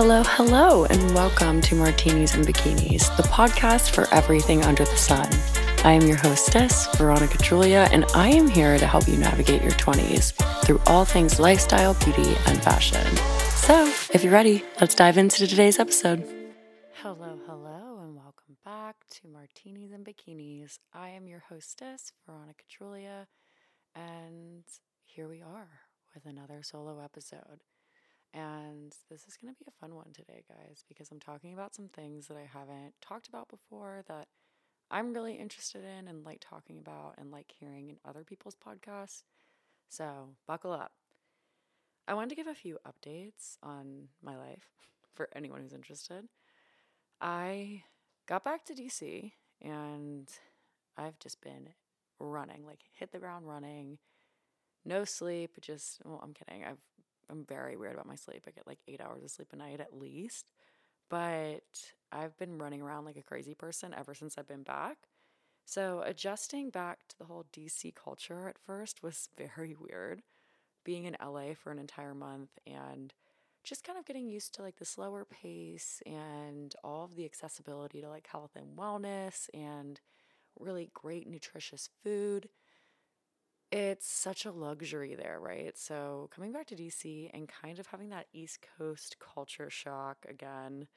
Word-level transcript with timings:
Hello, 0.00 0.22
hello, 0.24 0.84
and 0.84 1.12
welcome 1.12 1.60
to 1.62 1.74
Martinis 1.74 2.36
and 2.36 2.46
Bikinis, 2.46 3.16
the 3.16 3.24
podcast 3.24 3.90
for 3.90 4.06
everything 4.14 4.62
under 4.62 4.84
the 4.84 4.96
sun. 4.96 5.28
I 5.84 5.90
am 5.90 6.02
your 6.02 6.18
hostess, 6.18 6.86
Veronica 6.94 7.36
Julia, 7.38 7.88
and 7.90 8.04
I 8.14 8.28
am 8.28 8.46
here 8.46 8.78
to 8.78 8.86
help 8.86 9.08
you 9.08 9.16
navigate 9.16 9.60
your 9.60 9.72
20s 9.72 10.34
through 10.64 10.80
all 10.86 11.04
things 11.04 11.40
lifestyle, 11.40 11.94
beauty, 11.94 12.36
and 12.46 12.62
fashion. 12.62 13.04
So, 13.56 13.92
if 14.14 14.22
you're 14.22 14.32
ready, 14.32 14.64
let's 14.80 14.94
dive 14.94 15.18
into 15.18 15.48
today's 15.48 15.80
episode. 15.80 16.24
Hello, 17.02 17.36
hello, 17.48 17.98
and 18.00 18.14
welcome 18.14 18.56
back 18.64 18.98
to 19.14 19.26
Martinis 19.26 19.90
and 19.90 20.06
Bikinis. 20.06 20.78
I 20.94 21.08
am 21.08 21.26
your 21.26 21.42
hostess, 21.48 22.12
Veronica 22.24 22.62
Julia, 22.68 23.26
and 23.96 24.62
here 25.02 25.26
we 25.26 25.42
are 25.42 25.80
with 26.14 26.24
another 26.24 26.62
solo 26.62 27.00
episode. 27.00 27.64
And 28.34 28.94
this 29.10 29.26
is 29.26 29.36
going 29.36 29.54
to 29.54 29.58
be 29.58 29.66
a 29.68 29.80
fun 29.80 29.94
one 29.94 30.12
today, 30.12 30.44
guys, 30.48 30.84
because 30.88 31.10
I'm 31.10 31.20
talking 31.20 31.54
about 31.54 31.74
some 31.74 31.88
things 31.88 32.26
that 32.28 32.36
I 32.36 32.48
haven't 32.52 32.94
talked 33.00 33.26
about 33.26 33.48
before 33.48 34.02
that 34.06 34.28
I'm 34.90 35.14
really 35.14 35.34
interested 35.34 35.82
in 35.84 36.08
and 36.08 36.24
like 36.24 36.40
talking 36.40 36.78
about 36.78 37.14
and 37.18 37.30
like 37.30 37.52
hearing 37.58 37.88
in 37.90 37.96
other 38.04 38.24
people's 38.24 38.56
podcasts. 38.56 39.22
So, 39.88 40.30
buckle 40.46 40.72
up. 40.72 40.92
I 42.06 42.14
wanted 42.14 42.30
to 42.30 42.36
give 42.36 42.46
a 42.46 42.54
few 42.54 42.78
updates 42.86 43.56
on 43.62 44.08
my 44.22 44.36
life 44.36 44.68
for 45.14 45.28
anyone 45.34 45.62
who's 45.62 45.72
interested. 45.72 46.28
I 47.20 47.82
got 48.26 48.44
back 48.44 48.64
to 48.66 48.74
DC 48.74 49.32
and 49.62 50.28
I've 50.96 51.18
just 51.18 51.40
been 51.40 51.70
running, 52.18 52.64
like 52.66 52.80
hit 52.92 53.12
the 53.12 53.18
ground 53.18 53.48
running. 53.48 53.98
No 54.84 55.04
sleep, 55.04 55.56
just 55.60 56.00
well, 56.04 56.20
I'm 56.22 56.34
kidding. 56.34 56.64
I've 56.64 56.78
I'm 57.30 57.44
very 57.44 57.76
weird 57.76 57.94
about 57.94 58.06
my 58.06 58.16
sleep. 58.16 58.44
I 58.46 58.50
get 58.50 58.66
like 58.66 58.80
eight 58.88 59.00
hours 59.00 59.22
of 59.22 59.30
sleep 59.30 59.48
a 59.52 59.56
night 59.56 59.80
at 59.80 59.98
least. 59.98 60.50
But 61.10 61.62
I've 62.12 62.36
been 62.36 62.58
running 62.58 62.82
around 62.82 63.04
like 63.04 63.16
a 63.16 63.22
crazy 63.22 63.54
person 63.54 63.94
ever 63.96 64.14
since 64.14 64.36
I've 64.36 64.48
been 64.48 64.62
back. 64.62 65.08
So 65.64 66.02
adjusting 66.04 66.70
back 66.70 67.00
to 67.08 67.18
the 67.18 67.26
whole 67.26 67.44
DC 67.52 67.94
culture 67.94 68.48
at 68.48 68.58
first 68.58 69.02
was 69.02 69.28
very 69.36 69.76
weird. 69.78 70.22
Being 70.84 71.04
in 71.04 71.16
LA 71.22 71.54
for 71.54 71.70
an 71.70 71.78
entire 71.78 72.14
month 72.14 72.50
and 72.66 73.12
just 73.64 73.84
kind 73.84 73.98
of 73.98 74.06
getting 74.06 74.28
used 74.28 74.54
to 74.54 74.62
like 74.62 74.76
the 74.76 74.84
slower 74.84 75.26
pace 75.26 76.00
and 76.06 76.74
all 76.82 77.04
of 77.04 77.16
the 77.16 77.26
accessibility 77.26 78.00
to 78.00 78.08
like 78.08 78.26
health 78.26 78.52
and 78.56 78.78
wellness 78.78 79.48
and 79.52 80.00
really 80.58 80.90
great 80.94 81.28
nutritious 81.28 81.90
food 82.02 82.48
it's 83.70 84.06
such 84.10 84.46
a 84.46 84.50
luxury 84.50 85.14
there, 85.14 85.38
right? 85.40 85.76
So 85.76 86.28
coming 86.34 86.52
back 86.52 86.66
to 86.68 86.74
DC 86.76 87.30
and 87.34 87.48
kind 87.48 87.78
of 87.78 87.86
having 87.88 88.08
that 88.10 88.26
East 88.32 88.66
Coast 88.78 89.16
culture 89.18 89.68
shock 89.70 90.18
again 90.28 90.88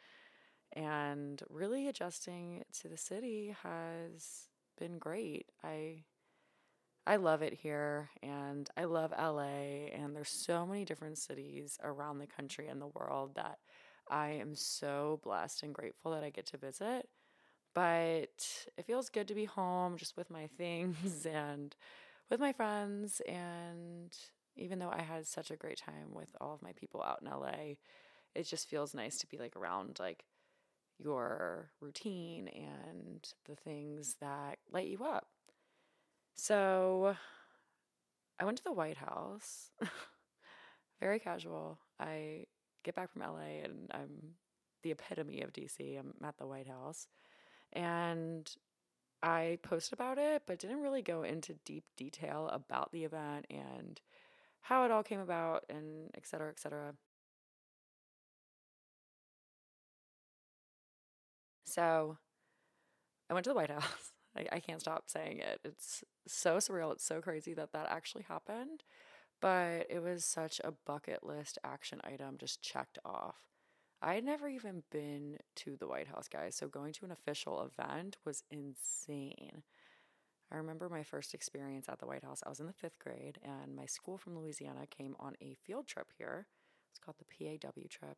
and 0.74 1.42
really 1.50 1.88
adjusting 1.88 2.64
to 2.82 2.90
the 2.90 2.98
city 2.98 3.56
has 3.64 4.48
been 4.80 5.00
great. 5.00 5.48
I 5.64 6.04
I 7.08 7.16
love 7.16 7.42
it 7.42 7.54
here 7.54 8.10
and 8.22 8.70
I 8.78 8.84
love 8.86 9.12
LA 9.18 9.90
and 9.94 10.16
there's 10.16 10.30
so 10.30 10.66
many 10.66 10.86
different 10.86 11.18
cities 11.18 11.78
around 11.84 12.20
the 12.20 12.28
country 12.28 12.68
and 12.68 12.82
the 12.82 12.88
world 12.88 13.36
that 13.36 13.58
I 14.10 14.30
am 14.30 14.56
so 14.56 15.20
blessed 15.24 15.64
and 15.64 15.74
grateful 15.74 16.12
that 16.12 16.24
I 16.24 16.30
get 16.30 16.46
to 16.48 16.58
visit. 16.58 17.08
But 17.74 18.68
it 18.78 18.86
feels 18.86 19.10
good 19.10 19.28
to 19.30 19.36
be 19.36 19.46
home 19.46 19.98
just 19.98 20.18
with 20.18 20.30
my 20.32 20.48
things 20.58 21.26
and 21.26 21.76
with 22.32 22.40
my 22.40 22.54
friends. 22.54 23.22
And 23.28 24.18
even 24.56 24.80
though 24.80 24.90
I 24.90 25.02
had 25.02 25.28
such 25.28 25.52
a 25.52 25.58
great 25.58 25.78
time 25.78 26.14
with 26.14 26.30
all 26.40 26.56
of 26.56 26.64
my 26.64 26.72
people 26.72 27.04
out 27.04 27.22
in 27.22 27.30
LA, 27.30 27.76
it 28.34 28.44
just 28.44 28.70
feels 28.70 28.96
nice 28.96 29.18
to 29.20 29.28
be 29.28 29.38
like 29.38 29.56
around 29.56 29.98
like 30.00 30.24
your 30.98 31.70
routine 31.82 32.48
and 32.48 33.28
the 33.46 33.56
things 33.56 34.16
that 34.22 34.58
light 34.72 34.88
you 34.88 35.04
up. 35.04 35.28
So 36.36 37.16
I 38.40 38.46
went 38.46 38.58
to 38.58 38.64
the 38.64 38.72
White 38.72 38.98
House, 38.98 39.72
very 41.00 41.20
casual. 41.20 41.80
I 42.00 42.46
get 42.84 42.96
back 42.96 43.12
from 43.12 43.22
LA 43.22 43.64
and 43.64 43.92
I'm 43.92 44.36
the 44.84 44.92
epitome 44.92 45.42
of 45.42 45.54
DC. 45.54 46.00
I'm 46.00 46.14
at 46.24 46.38
the 46.38 46.48
White 46.48 46.68
House. 46.68 47.08
And 47.74 48.52
I 49.24 49.60
posted 49.62 49.94
about 49.94 50.18
it, 50.18 50.44
but 50.46 50.60
didn't 50.60 50.82
really 50.82 51.02
go 51.02 51.24
into 51.24 51.54
deep 51.66 51.84
detail 51.96 52.50
about 52.52 52.92
the 52.92 53.04
event 53.04 53.46
and 53.50 54.02
how 54.62 54.84
it 54.86 54.92
all 54.92 55.04
came 55.04 55.20
about 55.20 55.64
and 55.70 56.10
et 56.16 56.26
cetera, 56.26 56.50
et 56.50 56.60
cetera. 56.60 56.94
So 61.66 62.18
I 63.30 63.34
went 63.34 63.44
to 63.46 63.50
the 63.50 63.56
White 63.56 63.70
House. 63.80 64.12
I, 64.36 64.48
I 64.52 64.60
can't 64.60 64.82
stop 64.82 65.06
saying 65.08 65.40
it. 65.40 65.60
It's 65.64 66.04
so 66.28 66.58
surreal. 66.58 66.92
It's 66.92 67.06
so 67.06 67.22
crazy 67.22 67.54
that 67.54 67.74
that 67.74 67.88
actually 67.90 68.24
happened. 68.24 68.84
But 69.42 69.88
it 69.90 70.04
was 70.04 70.24
such 70.24 70.62
a 70.64 70.74
bucket 70.86 71.24
list 71.24 71.58
action 71.64 72.00
item 72.04 72.38
just 72.38 72.62
checked 72.62 73.00
off. 73.04 73.51
I 74.02 74.16
had 74.16 74.24
never 74.24 74.48
even 74.48 74.84
been 74.92 75.38
to 75.58 75.76
the 75.76 75.88
White 75.88 76.08
House, 76.08 76.28
guys. 76.28 76.56
So 76.56 76.68
going 76.68 76.94
to 76.94 77.06
an 77.06 77.12
official 77.12 77.62
event 77.62 78.18
was 78.26 78.44
insane. 78.50 79.62
I 80.52 80.58
remember 80.58 80.90
my 80.90 81.04
first 81.04 81.34
experience 81.34 81.88
at 81.88 82.00
the 82.00 82.08
White 82.08 82.24
House. 82.24 82.42
I 82.46 82.50
was 82.50 82.60
in 82.60 82.66
the 82.66 82.74
fifth 82.74 82.98
grade, 83.00 83.40
and 83.44 83.76
my 83.76 83.86
school 83.86 84.18
from 84.18 84.38
Louisiana 84.38 84.88
came 84.90 85.16
on 85.20 85.36
a 85.40 85.56
field 85.64 85.88
trip 85.88 86.08
here. 86.18 86.48
It's 86.90 87.00
called 87.00 87.18
the 87.20 87.26
PAW 87.60 87.70
trip. 87.90 88.18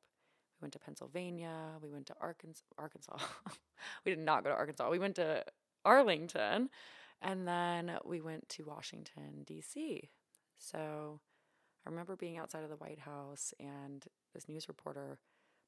We 0.60 0.66
went 0.66 0.74
to 0.74 0.80
Pennsylvania. 0.80 1.54
We 1.82 1.92
went 1.92 2.08
to 2.08 2.16
Arkansas. 2.20 2.64
Arkansas. 2.78 3.18
we 4.06 4.16
did 4.16 4.20
not 4.20 4.44
go 4.44 4.52
to 4.52 4.56
Arkansas. 4.56 4.90
We 4.90 5.00
went 5.00 5.18
to 5.18 5.44
Arlington, 5.84 6.70
and 7.22 7.46
then 7.46 7.98
we 8.06 8.22
went 8.22 8.48
to 8.50 8.64
Washington 8.64 9.44
D.C. 9.46 10.10
So 10.58 11.20
I 11.86 11.90
remember 11.90 12.16
being 12.16 12.38
outside 12.38 12.64
of 12.64 12.70
the 12.70 12.78
White 12.78 13.00
House, 13.00 13.54
and 13.60 14.06
this 14.34 14.48
news 14.48 14.70
reporter 14.70 15.20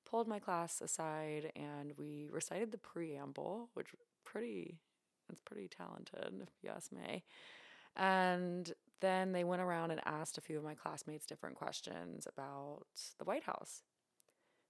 pulled 0.06 0.28
my 0.28 0.40
class 0.40 0.82
aside 0.82 1.52
and 1.56 1.94
we 1.98 2.28
recited 2.32 2.72
the 2.72 2.78
preamble, 2.78 3.70
which 3.74 3.88
pretty 4.24 4.80
it's 5.30 5.42
pretty 5.42 5.68
talented, 5.68 6.42
if 6.42 6.64
you 6.64 6.70
ask 6.70 6.92
me. 6.92 7.24
And 7.96 8.72
then 9.02 9.32
they 9.32 9.44
went 9.44 9.62
around 9.62 9.92
and 9.92 10.02
asked 10.06 10.38
a 10.38 10.42
few 10.42 10.58
of 10.58 10.64
my 10.64 10.76
classmates 10.76 11.26
different 11.26 11.56
questions 11.56 12.28
about 12.28 12.86
the 13.18 13.26
White 13.26 13.44
House. 13.44 13.84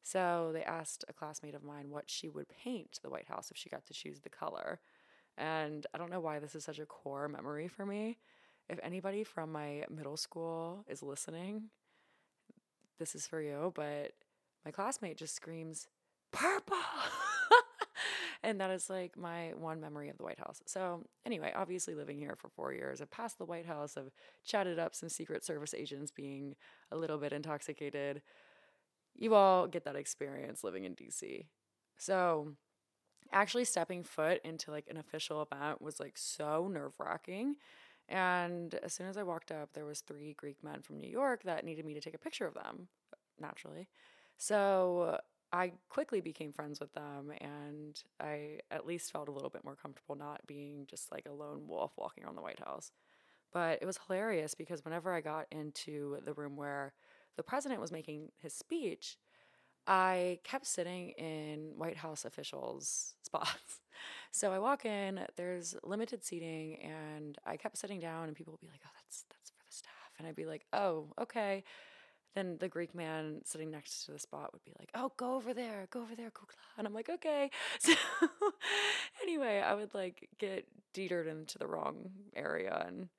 So 0.03 0.51
they 0.53 0.63
asked 0.63 1.03
a 1.07 1.13
classmate 1.13 1.55
of 1.55 1.63
mine 1.63 1.89
what 1.89 2.09
she 2.09 2.29
would 2.29 2.47
paint 2.47 2.99
the 3.01 3.09
White 3.09 3.27
House 3.27 3.49
if 3.49 3.57
she 3.57 3.69
got 3.69 3.85
to 3.87 3.93
choose 3.93 4.21
the 4.21 4.29
color. 4.29 4.79
And 5.37 5.85
I 5.93 5.97
don't 5.97 6.11
know 6.11 6.19
why 6.19 6.39
this 6.39 6.55
is 6.55 6.63
such 6.63 6.79
a 6.79 6.85
core 6.85 7.27
memory 7.27 7.67
for 7.67 7.85
me. 7.85 8.17
If 8.69 8.79
anybody 8.81 9.23
from 9.23 9.51
my 9.51 9.83
middle 9.89 10.17
school 10.17 10.85
is 10.87 11.03
listening, 11.03 11.69
this 12.99 13.15
is 13.15 13.27
for 13.27 13.41
you, 13.41 13.73
but 13.75 14.13
my 14.65 14.71
classmate 14.71 15.17
just 15.17 15.35
screams, 15.35 15.87
Purple! 16.31 16.75
and 18.43 18.59
that 18.59 18.71
is 18.71 18.89
like 18.89 19.17
my 19.17 19.53
one 19.57 19.79
memory 19.79 20.09
of 20.09 20.17
the 20.17 20.23
White 20.23 20.39
House. 20.39 20.61
So, 20.65 21.03
anyway, 21.25 21.53
obviously 21.55 21.95
living 21.95 22.17
here 22.17 22.35
for 22.35 22.49
four 22.49 22.73
years, 22.73 23.01
I've 23.01 23.11
passed 23.11 23.37
the 23.37 23.45
White 23.45 23.65
House, 23.65 23.95
I've 23.97 24.11
chatted 24.43 24.79
up 24.79 24.95
some 24.95 25.09
Secret 25.09 25.45
Service 25.45 25.73
agents 25.73 26.11
being 26.11 26.55
a 26.91 26.97
little 26.97 27.17
bit 27.17 27.31
intoxicated. 27.31 28.21
You 29.15 29.33
all 29.33 29.67
get 29.67 29.85
that 29.85 29.95
experience 29.95 30.63
living 30.63 30.83
in 30.83 30.95
DC. 30.95 31.45
So, 31.97 32.53
actually 33.31 33.65
stepping 33.65 34.03
foot 34.03 34.41
into 34.43 34.71
like 34.71 34.87
an 34.89 34.97
official 34.97 35.41
event 35.41 35.81
was 35.81 35.99
like 35.99 36.17
so 36.17 36.67
nerve 36.67 36.93
wracking. 36.99 37.55
And 38.07 38.75
as 38.83 38.93
soon 38.93 39.07
as 39.07 39.17
I 39.17 39.23
walked 39.23 39.51
up, 39.51 39.73
there 39.73 39.85
was 39.85 40.01
three 40.01 40.33
Greek 40.33 40.63
men 40.63 40.81
from 40.81 40.99
New 40.99 41.09
York 41.09 41.43
that 41.43 41.65
needed 41.65 41.85
me 41.85 41.93
to 41.95 42.01
take 42.01 42.13
a 42.13 42.19
picture 42.19 42.45
of 42.45 42.53
them, 42.53 42.87
naturally. 43.39 43.87
So 44.37 45.19
I 45.51 45.73
quickly 45.89 46.21
became 46.21 46.51
friends 46.51 46.79
with 46.79 46.93
them, 46.93 47.31
and 47.39 48.01
I 48.19 48.59
at 48.71 48.85
least 48.85 49.11
felt 49.11 49.29
a 49.29 49.31
little 49.31 49.49
bit 49.49 49.63
more 49.63 49.75
comfortable 49.75 50.15
not 50.15 50.45
being 50.47 50.85
just 50.87 51.11
like 51.11 51.25
a 51.27 51.31
lone 51.33 51.67
wolf 51.67 51.93
walking 51.97 52.23
around 52.23 52.35
the 52.35 52.41
White 52.41 52.59
House. 52.59 52.91
But 53.53 53.79
it 53.81 53.85
was 53.85 53.99
hilarious 54.07 54.55
because 54.55 54.83
whenever 54.85 55.13
I 55.13 55.21
got 55.21 55.47
into 55.51 56.19
the 56.25 56.33
room 56.33 56.57
where 56.57 56.93
the 57.37 57.43
president 57.43 57.81
was 57.81 57.91
making 57.91 58.31
his 58.41 58.53
speech, 58.53 59.17
I 59.87 60.39
kept 60.43 60.65
sitting 60.67 61.11
in 61.11 61.73
White 61.77 61.97
House 61.97 62.25
officials' 62.25 63.15
spots. 63.23 63.81
So 64.31 64.51
I 64.51 64.59
walk 64.59 64.85
in, 64.85 65.21
there's 65.37 65.75
limited 65.83 66.23
seating, 66.23 66.77
and 66.81 67.37
I 67.45 67.57
kept 67.57 67.77
sitting 67.77 67.99
down, 67.99 68.27
and 68.27 68.35
people 68.35 68.53
would 68.53 68.61
be 68.61 68.67
like, 68.67 68.81
"Oh, 68.85 68.89
that's 68.95 69.25
that's 69.29 69.51
for 69.51 69.63
the 69.65 69.71
staff," 69.73 70.11
and 70.17 70.27
I'd 70.27 70.35
be 70.35 70.45
like, 70.45 70.65
"Oh, 70.73 71.13
okay." 71.19 71.63
Then 72.35 72.57
the 72.59 72.67
Greek 72.67 72.93
man 72.93 73.41
sitting 73.45 73.71
next 73.71 74.05
to 74.05 74.11
the 74.11 74.19
spot 74.19 74.51
would 74.53 74.63
be 74.63 74.73
like, 74.79 74.91
"Oh, 74.93 75.11
go 75.17 75.35
over 75.35 75.53
there, 75.53 75.87
go 75.89 76.01
over 76.01 76.15
there, 76.15 76.31
kukla," 76.31 76.55
and 76.77 76.87
I'm 76.87 76.93
like, 76.93 77.09
"Okay." 77.09 77.49
So 77.79 77.93
anyway, 79.23 79.59
I 79.59 79.73
would 79.73 79.93
like 79.93 80.29
get 80.37 80.67
deetered 80.93 81.27
into 81.27 81.57
the 81.57 81.67
wrong 81.67 82.11
area, 82.35 82.85
and 82.87 83.09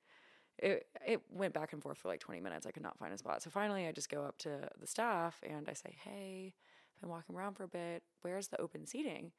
it 0.57 0.87
it 1.05 1.21
went 1.31 1.53
back 1.53 1.73
and 1.73 1.81
forth 1.81 1.97
for 1.97 2.07
like 2.09 2.19
20 2.19 2.41
minutes. 2.41 2.65
I 2.65 2.71
could 2.71 2.83
not 2.83 2.97
find 2.99 3.13
a 3.13 3.17
spot, 3.17 3.41
so 3.43 3.49
finally, 3.49 3.87
I 3.87 3.91
just 3.91 4.09
go 4.09 4.23
up 4.23 4.37
to 4.39 4.69
the 4.79 4.87
staff 4.87 5.41
and 5.47 5.67
I 5.69 5.73
say, 5.73 5.95
"Hey." 6.03 6.55
I've 6.97 7.01
been 7.01 7.09
walking 7.11 7.35
around 7.35 7.53
for 7.53 7.63
a 7.63 7.67
bit. 7.67 8.01
Where's 8.21 8.47
the 8.47 8.59
open 8.59 8.87
seating? 8.87 9.31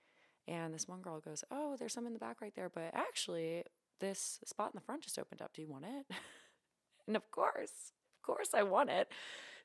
And 0.47 0.73
this 0.73 0.89
one 0.89 1.03
girl 1.03 1.21
goes, 1.21 1.45
Oh, 1.51 1.77
there's 1.77 1.93
some 1.93 2.07
in 2.07 2.13
the 2.13 2.19
back 2.19 2.41
right 2.41 2.55
there, 2.55 2.71
but 2.73 2.91
actually, 2.95 3.65
this 4.01 4.39
spot 4.45 4.69
in 4.73 4.77
the 4.77 4.81
front 4.81 5.03
just 5.03 5.19
opened 5.19 5.43
up. 5.43 5.53
Do 5.53 5.63
you 5.63 5.69
want 5.69 5.85
it? 5.85 6.07
and 7.07 7.17
of 7.17 7.31
course, 7.31 7.93
of 8.17 8.23
course, 8.23 8.51
I 8.55 8.63
want 8.63 8.91
it. 8.91 9.09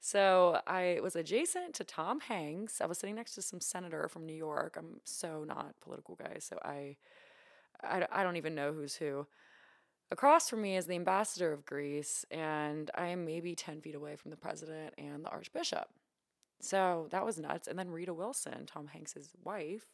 So 0.06 0.60
I 0.68 1.00
was 1.02 1.16
adjacent 1.16 1.76
to 1.76 1.86
Tom 1.86 2.20
Hanks. 2.20 2.82
I 2.82 2.88
was 2.88 2.98
sitting 2.98 3.16
next 3.16 3.36
to 3.36 3.42
some 3.42 3.62
senator 3.62 4.10
from 4.10 4.26
New 4.26 4.36
York. 4.36 4.76
I'm 4.78 5.00
so 5.06 5.46
not 5.46 5.80
political, 5.80 6.16
guys. 6.16 6.46
So 6.50 6.60
I, 6.62 6.98
I, 7.82 8.06
I 8.12 8.24
don't 8.24 8.36
even 8.36 8.54
know 8.54 8.74
who's 8.74 8.96
who. 8.96 9.26
Across 10.12 10.50
from 10.50 10.62
me 10.62 10.76
is 10.76 10.88
the 10.88 10.96
ambassador 10.96 11.54
of 11.54 11.66
Greece, 11.66 12.26
and 12.30 12.92
I 12.96 13.08
am 13.08 13.24
maybe 13.24 13.56
10 13.56 13.80
feet 13.80 13.96
away 13.96 14.18
from 14.18 14.32
the 14.32 14.36
president 14.36 14.94
and 14.98 15.24
the 15.24 15.30
archbishop. 15.30 15.88
So 16.60 17.08
that 17.12 17.26
was 17.26 17.40
nuts. 17.40 17.70
And 17.70 17.80
then 17.80 17.90
Rita 17.90 18.14
Wilson, 18.14 18.66
Tom 18.66 18.88
Hanks's 18.88 19.30
wife, 19.42 19.86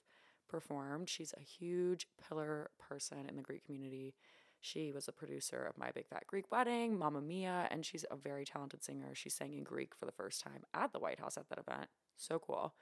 performed. 0.50 1.08
She's 1.08 1.36
a 1.38 1.44
huge 1.44 2.08
pillar 2.28 2.72
person 2.80 3.28
in 3.30 3.36
the 3.36 3.44
Greek 3.44 3.64
community. 3.64 4.16
She 4.62 4.92
was 4.92 5.08
a 5.08 5.14
producer 5.14 5.66
of 5.66 5.78
My 5.78 5.92
Big 5.92 6.08
Fat 6.08 6.28
Greek 6.28 6.52
Wedding, 6.52 6.98
Mamma 6.98 7.22
Mia, 7.22 7.68
and 7.72 7.86
she's 7.86 8.06
a 8.12 8.16
very 8.16 8.46
talented 8.46 8.84
singer. 8.84 9.16
She 9.16 9.30
sang 9.30 9.54
in 9.54 9.64
Greek 9.64 9.96
for 9.96 10.06
the 10.06 10.12
first 10.12 10.42
time 10.42 10.64
at 10.74 10.92
the 10.92 11.00
White 11.00 11.20
House 11.20 11.38
at 11.38 11.48
that 11.50 11.60
event. 11.60 11.88
So 12.18 12.40
cool. 12.40 12.74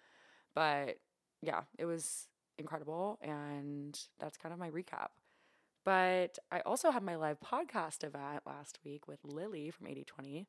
But 0.56 0.97
yeah, 1.41 1.62
it 1.77 1.85
was 1.85 2.27
incredible. 2.57 3.19
And 3.21 4.00
that's 4.19 4.38
kind 4.38 4.53
of 4.53 4.59
my 4.59 4.71
recap. 4.71 5.09
But 5.85 6.39
I 6.51 6.62
also 6.62 6.91
had 6.91 7.03
my 7.03 7.15
live 7.15 7.38
podcast 7.39 8.03
event 8.03 8.41
last 8.45 8.80
week 8.83 9.07
with 9.07 9.19
Lily 9.23 9.69
from 9.69 9.88
8020. 9.88 10.47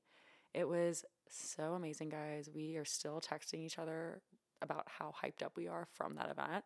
It 0.54 0.69
was 0.69 1.04
so 1.28 1.74
amazing, 1.74 2.08
guys. 2.08 2.48
We 2.52 2.76
are 2.76 2.84
still 2.84 3.20
texting 3.20 3.60
each 3.60 3.78
other 3.78 4.22
about 4.62 4.86
how 4.86 5.14
hyped 5.22 5.44
up 5.44 5.52
we 5.56 5.69
are 5.69 5.86
from 5.94 6.14
that 6.16 6.31
event. 6.31 6.64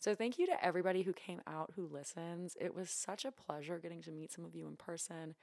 So, 0.00 0.14
thank 0.14 0.38
you 0.38 0.46
to 0.46 0.64
everybody 0.64 1.02
who 1.02 1.12
came 1.12 1.42
out 1.46 1.72
who 1.76 1.86
listens. 1.86 2.56
It 2.58 2.74
was 2.74 2.90
such 2.90 3.24
a 3.26 3.30
pleasure 3.32 3.78
getting 3.78 4.02
to 4.02 4.10
meet 4.10 4.32
some 4.32 4.46
of 4.46 4.54
you 4.54 4.66
in 4.66 4.76
person. 4.76 5.34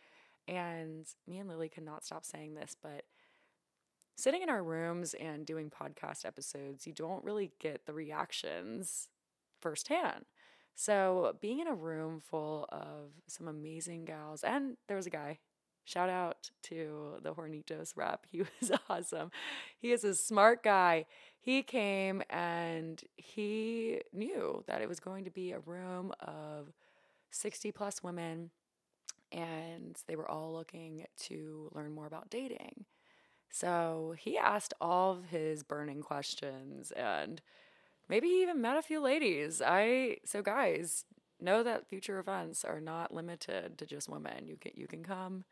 And 0.47 1.07
me 1.27 1.39
and 1.39 1.49
Lily 1.49 1.69
could 1.69 1.85
not 1.85 2.05
stop 2.05 2.25
saying 2.25 2.55
this, 2.55 2.75
but 2.81 3.05
sitting 4.15 4.41
in 4.41 4.49
our 4.49 4.63
rooms 4.63 5.13
and 5.13 5.45
doing 5.45 5.69
podcast 5.69 6.25
episodes, 6.25 6.87
you 6.87 6.93
don't 6.93 7.23
really 7.23 7.51
get 7.59 7.85
the 7.85 7.93
reactions 7.93 9.09
firsthand. 9.61 10.25
So, 10.75 11.35
being 11.41 11.59
in 11.59 11.67
a 11.67 11.73
room 11.73 12.21
full 12.21 12.67
of 12.71 13.11
some 13.27 13.47
amazing 13.47 14.05
gals, 14.05 14.43
and 14.43 14.77
there 14.87 14.97
was 14.97 15.07
a 15.07 15.11
guy, 15.11 15.39
Shout 15.87 16.09
out 16.09 16.51
to 16.63 17.13
the 17.23 17.33
Hornitos 17.33 17.93
rep. 17.95 18.25
He 18.29 18.41
was 18.59 18.71
awesome. 18.89 19.31
He 19.79 19.93
is 19.93 20.03
a 20.03 20.15
smart 20.15 20.61
guy. 20.61 21.05
He 21.39 21.63
came 21.63 22.21
and 22.29 23.01
he 23.15 24.01
knew 24.11 24.65
that 24.67 24.81
it 24.81 24.89
was 24.89 24.99
going 24.99 25.23
to 25.23 25.31
be 25.31 25.53
a 25.53 25.59
room 25.59 26.11
of 26.19 26.73
60 27.31 27.71
plus 27.71 28.03
women 28.03 28.49
and 29.31 29.97
they 30.07 30.17
were 30.17 30.29
all 30.29 30.51
looking 30.51 31.05
to 31.21 31.71
learn 31.73 31.93
more 31.93 32.05
about 32.05 32.29
dating. 32.29 32.83
So 33.49 34.13
he 34.17 34.37
asked 34.37 34.73
all 34.81 35.13
of 35.13 35.27
his 35.27 35.63
burning 35.63 36.01
questions 36.01 36.91
and 36.91 37.41
maybe 38.09 38.27
he 38.27 38.41
even 38.41 38.59
met 38.59 38.75
a 38.75 38.81
few 38.81 38.99
ladies. 38.99 39.61
I 39.65 40.17
so 40.25 40.41
guys, 40.41 41.05
know 41.39 41.63
that 41.63 41.87
future 41.87 42.19
events 42.19 42.65
are 42.65 42.81
not 42.81 43.13
limited 43.13 43.77
to 43.77 43.85
just 43.85 44.09
women. 44.09 44.47
You 44.47 44.57
can 44.57 44.73
you 44.75 44.85
can 44.85 45.01
come 45.01 45.45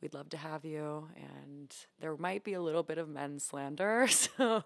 we'd 0.00 0.14
love 0.14 0.28
to 0.30 0.36
have 0.36 0.64
you. 0.64 1.08
And 1.16 1.74
there 2.00 2.16
might 2.16 2.44
be 2.44 2.54
a 2.54 2.60
little 2.60 2.82
bit 2.82 2.98
of 2.98 3.08
men 3.08 3.38
slander, 3.38 4.06
so 4.08 4.62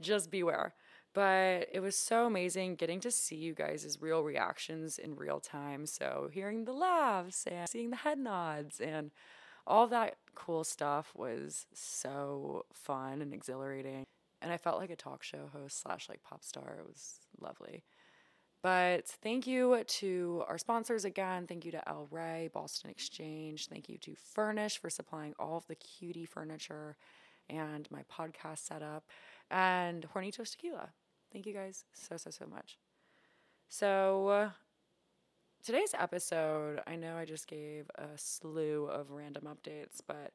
just 0.00 0.30
beware. 0.30 0.74
But 1.12 1.68
it 1.72 1.80
was 1.80 1.96
so 1.96 2.26
amazing 2.26 2.76
getting 2.76 3.00
to 3.00 3.10
see 3.10 3.36
you 3.36 3.52
guys' 3.52 3.98
real 4.00 4.22
reactions 4.22 4.98
in 4.98 5.16
real 5.16 5.40
time. 5.40 5.86
So 5.86 6.28
hearing 6.32 6.64
the 6.64 6.72
laughs 6.72 7.46
and 7.50 7.68
seeing 7.68 7.90
the 7.90 7.96
head 7.96 8.18
nods 8.18 8.80
and 8.80 9.10
all 9.66 9.88
that 9.88 10.16
cool 10.34 10.64
stuff 10.64 11.12
was 11.14 11.66
so 11.74 12.64
fun 12.72 13.22
and 13.22 13.34
exhilarating. 13.34 14.04
And 14.40 14.52
I 14.52 14.56
felt 14.56 14.78
like 14.78 14.90
a 14.90 14.96
talk 14.96 15.22
show 15.22 15.50
host 15.52 15.80
slash 15.80 16.08
like 16.08 16.22
pop 16.22 16.44
star. 16.44 16.78
It 16.80 16.86
was 16.86 17.18
lovely. 17.40 17.82
But 18.62 19.08
thank 19.08 19.46
you 19.46 19.82
to 19.82 20.44
our 20.46 20.58
sponsors 20.58 21.04
again. 21.04 21.46
Thank 21.46 21.64
you 21.64 21.72
to 21.72 21.88
El 21.88 22.08
Rey, 22.10 22.50
Boston 22.52 22.90
Exchange. 22.90 23.68
Thank 23.68 23.88
you 23.88 23.96
to 23.98 24.14
Fernish 24.14 24.78
for 24.78 24.90
supplying 24.90 25.34
all 25.38 25.56
of 25.56 25.66
the 25.66 25.76
cutie 25.76 26.26
furniture 26.26 26.96
and 27.48 27.90
my 27.90 28.02
podcast 28.12 28.58
setup. 28.58 29.04
And 29.50 30.06
Hornitos 30.14 30.52
Tequila. 30.52 30.90
Thank 31.32 31.46
you 31.46 31.54
guys 31.54 31.84
so, 31.92 32.16
so, 32.16 32.30
so 32.30 32.46
much. 32.46 32.78
So, 33.68 34.50
today's 35.64 35.94
episode, 35.98 36.80
I 36.86 36.96
know 36.96 37.16
I 37.16 37.24
just 37.24 37.46
gave 37.46 37.90
a 37.94 38.08
slew 38.16 38.86
of 38.86 39.10
random 39.10 39.44
updates, 39.44 40.00
but 40.06 40.32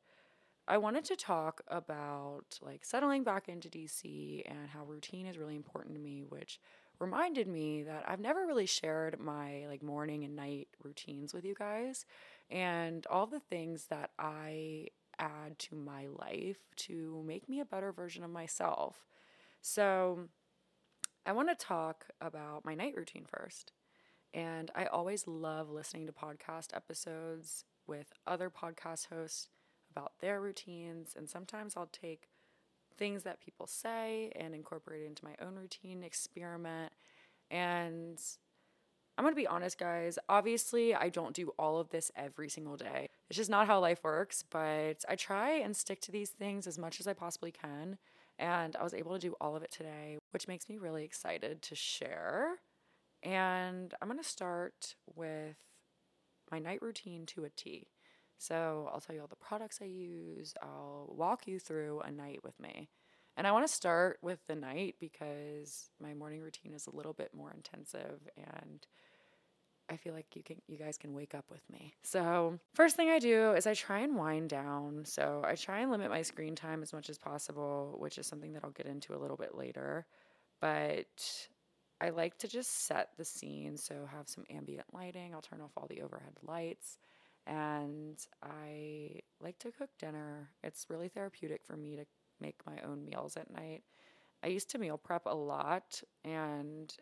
I 0.67 0.77
wanted 0.77 1.05
to 1.05 1.15
talk 1.15 1.61
about 1.67 2.57
like 2.61 2.85
settling 2.85 3.23
back 3.23 3.47
into 3.49 3.69
DC 3.69 4.41
and 4.45 4.69
how 4.69 4.83
routine 4.85 5.27
is 5.27 5.37
really 5.37 5.55
important 5.55 5.95
to 5.95 6.01
me, 6.01 6.23
which 6.27 6.59
reminded 6.99 7.47
me 7.47 7.83
that 7.83 8.03
I've 8.07 8.19
never 8.19 8.45
really 8.45 8.65
shared 8.65 9.19
my 9.19 9.65
like 9.67 9.83
morning 9.83 10.23
and 10.23 10.35
night 10.35 10.69
routines 10.83 11.33
with 11.33 11.45
you 11.45 11.55
guys 11.55 12.05
and 12.49 13.05
all 13.07 13.27
the 13.27 13.39
things 13.39 13.87
that 13.87 14.11
I 14.19 14.87
add 15.19 15.57
to 15.59 15.75
my 15.75 16.07
life 16.07 16.57
to 16.75 17.23
make 17.25 17.47
me 17.49 17.59
a 17.59 17.65
better 17.65 17.91
version 17.91 18.23
of 18.23 18.29
myself. 18.29 19.07
So, 19.61 20.29
I 21.25 21.31
want 21.31 21.49
to 21.49 21.55
talk 21.55 22.05
about 22.21 22.65
my 22.65 22.75
night 22.75 22.95
routine 22.95 23.25
first. 23.25 23.71
And 24.33 24.69
I 24.75 24.85
always 24.85 25.27
love 25.27 25.69
listening 25.69 26.05
to 26.07 26.13
podcast 26.13 26.75
episodes 26.75 27.63
with 27.87 28.13
other 28.27 28.49
podcast 28.49 29.07
hosts 29.07 29.49
about 29.89 30.19
their 30.19 30.39
routines. 30.41 31.15
And 31.17 31.29
sometimes 31.29 31.75
I'll 31.75 31.89
take 31.91 32.27
things 32.97 33.23
that 33.23 33.41
people 33.41 33.67
say 33.67 34.31
and 34.35 34.53
incorporate 34.53 35.03
it 35.03 35.07
into 35.07 35.25
my 35.25 35.35
own 35.41 35.55
routine, 35.55 36.03
experiment. 36.03 36.93
And 37.51 38.19
I'm 39.17 39.23
gonna 39.23 39.35
be 39.35 39.47
honest, 39.47 39.77
guys. 39.77 40.19
Obviously, 40.27 40.93
I 40.93 41.09
don't 41.09 41.35
do 41.35 41.53
all 41.57 41.79
of 41.79 41.89
this 41.89 42.11
every 42.15 42.49
single 42.49 42.75
day. 42.75 43.09
It's 43.29 43.37
just 43.37 43.49
not 43.49 43.67
how 43.67 43.79
life 43.79 44.03
works, 44.03 44.43
but 44.49 45.05
I 45.07 45.15
try 45.15 45.51
and 45.51 45.75
stick 45.75 46.01
to 46.01 46.11
these 46.11 46.29
things 46.29 46.67
as 46.67 46.77
much 46.77 46.99
as 46.99 47.07
I 47.07 47.13
possibly 47.13 47.51
can. 47.51 47.97
And 48.37 48.75
I 48.75 48.83
was 48.83 48.93
able 48.93 49.13
to 49.13 49.19
do 49.19 49.35
all 49.39 49.55
of 49.55 49.63
it 49.63 49.71
today, 49.71 50.17
which 50.31 50.47
makes 50.47 50.67
me 50.67 50.77
really 50.77 51.05
excited 51.05 51.61
to 51.61 51.75
share. 51.75 52.59
And 53.23 53.93
I'm 54.01 54.09
gonna 54.09 54.23
start 54.23 54.95
with 55.15 55.55
my 56.51 56.59
night 56.59 56.81
routine 56.81 57.25
to 57.27 57.43
a 57.43 57.45
a 57.45 57.49
T. 57.49 57.87
So 58.37 58.89
I'll 58.93 58.99
tell 58.99 59.15
you 59.15 59.21
all 59.21 59.27
the 59.27 59.35
products 59.35 59.79
I 59.81 59.85
use. 59.85 60.53
I'll 60.61 61.13
walk 61.15 61.47
you 61.47 61.59
through 61.59 62.01
a 62.01 62.11
night 62.11 62.41
with 62.43 62.59
me. 62.59 62.89
And 63.37 63.45
I 63.45 63.51
want 63.51 63.67
to 63.67 63.73
start 63.73 64.19
with 64.21 64.39
the 64.47 64.55
night 64.55 64.95
because 64.99 65.89
my 66.01 66.13
morning 66.13 66.41
routine 66.41 66.73
is 66.73 66.87
a 66.87 66.95
little 66.95 67.13
bit 67.13 67.31
more 67.33 67.51
intensive 67.53 68.21
and 68.37 68.85
I 69.89 69.97
feel 69.97 70.13
like 70.13 70.35
you 70.35 70.41
can 70.41 70.61
you 70.67 70.77
guys 70.77 70.97
can 70.97 71.13
wake 71.13 71.35
up 71.35 71.45
with 71.51 71.61
me. 71.71 71.93
So, 72.03 72.59
first 72.73 72.95
thing 72.95 73.09
I 73.09 73.19
do 73.19 73.51
is 73.51 73.67
I 73.67 73.75
try 73.75 73.99
and 73.99 74.15
wind 74.15 74.49
down. 74.49 75.05
So, 75.05 75.43
I 75.45 75.53
try 75.55 75.81
and 75.81 75.91
limit 75.91 76.09
my 76.09 76.23
screen 76.23 76.55
time 76.55 76.81
as 76.81 76.91
much 76.91 77.07
as 77.09 77.19
possible, 77.19 77.95
which 77.99 78.17
is 78.17 78.25
something 78.25 78.53
that 78.53 78.63
I'll 78.63 78.71
get 78.71 78.87
into 78.87 79.13
a 79.13 79.19
little 79.19 79.37
bit 79.37 79.55
later. 79.55 80.07
But 80.59 81.47
I 82.01 82.09
like 82.09 82.37
to 82.39 82.47
just 82.47 82.85
set 82.87 83.09
the 83.17 83.25
scene, 83.25 83.77
so 83.77 84.07
have 84.11 84.27
some 84.27 84.45
ambient 84.49 84.87
lighting. 84.91 85.33
I'll 85.33 85.41
turn 85.41 85.61
off 85.61 85.71
all 85.77 85.87
the 85.87 86.01
overhead 86.01 86.33
lights 86.41 86.97
and 87.47 88.17
I 88.41 89.21
like 89.39 89.59
to 89.59 89.71
cook 89.71 89.89
dinner. 89.99 90.49
It's 90.63 90.87
really 90.89 91.09
therapeutic 91.09 91.61
for 91.65 91.77
me 91.77 91.95
to 91.95 92.05
make 92.39 92.55
my 92.65 92.79
own 92.87 93.05
meals 93.05 93.37
at 93.37 93.51
night. 93.51 93.83
I 94.43 94.47
used 94.47 94.69
to 94.71 94.77
meal 94.77 94.97
prep 94.97 95.25
a 95.25 95.35
lot, 95.35 96.01
and 96.23 96.93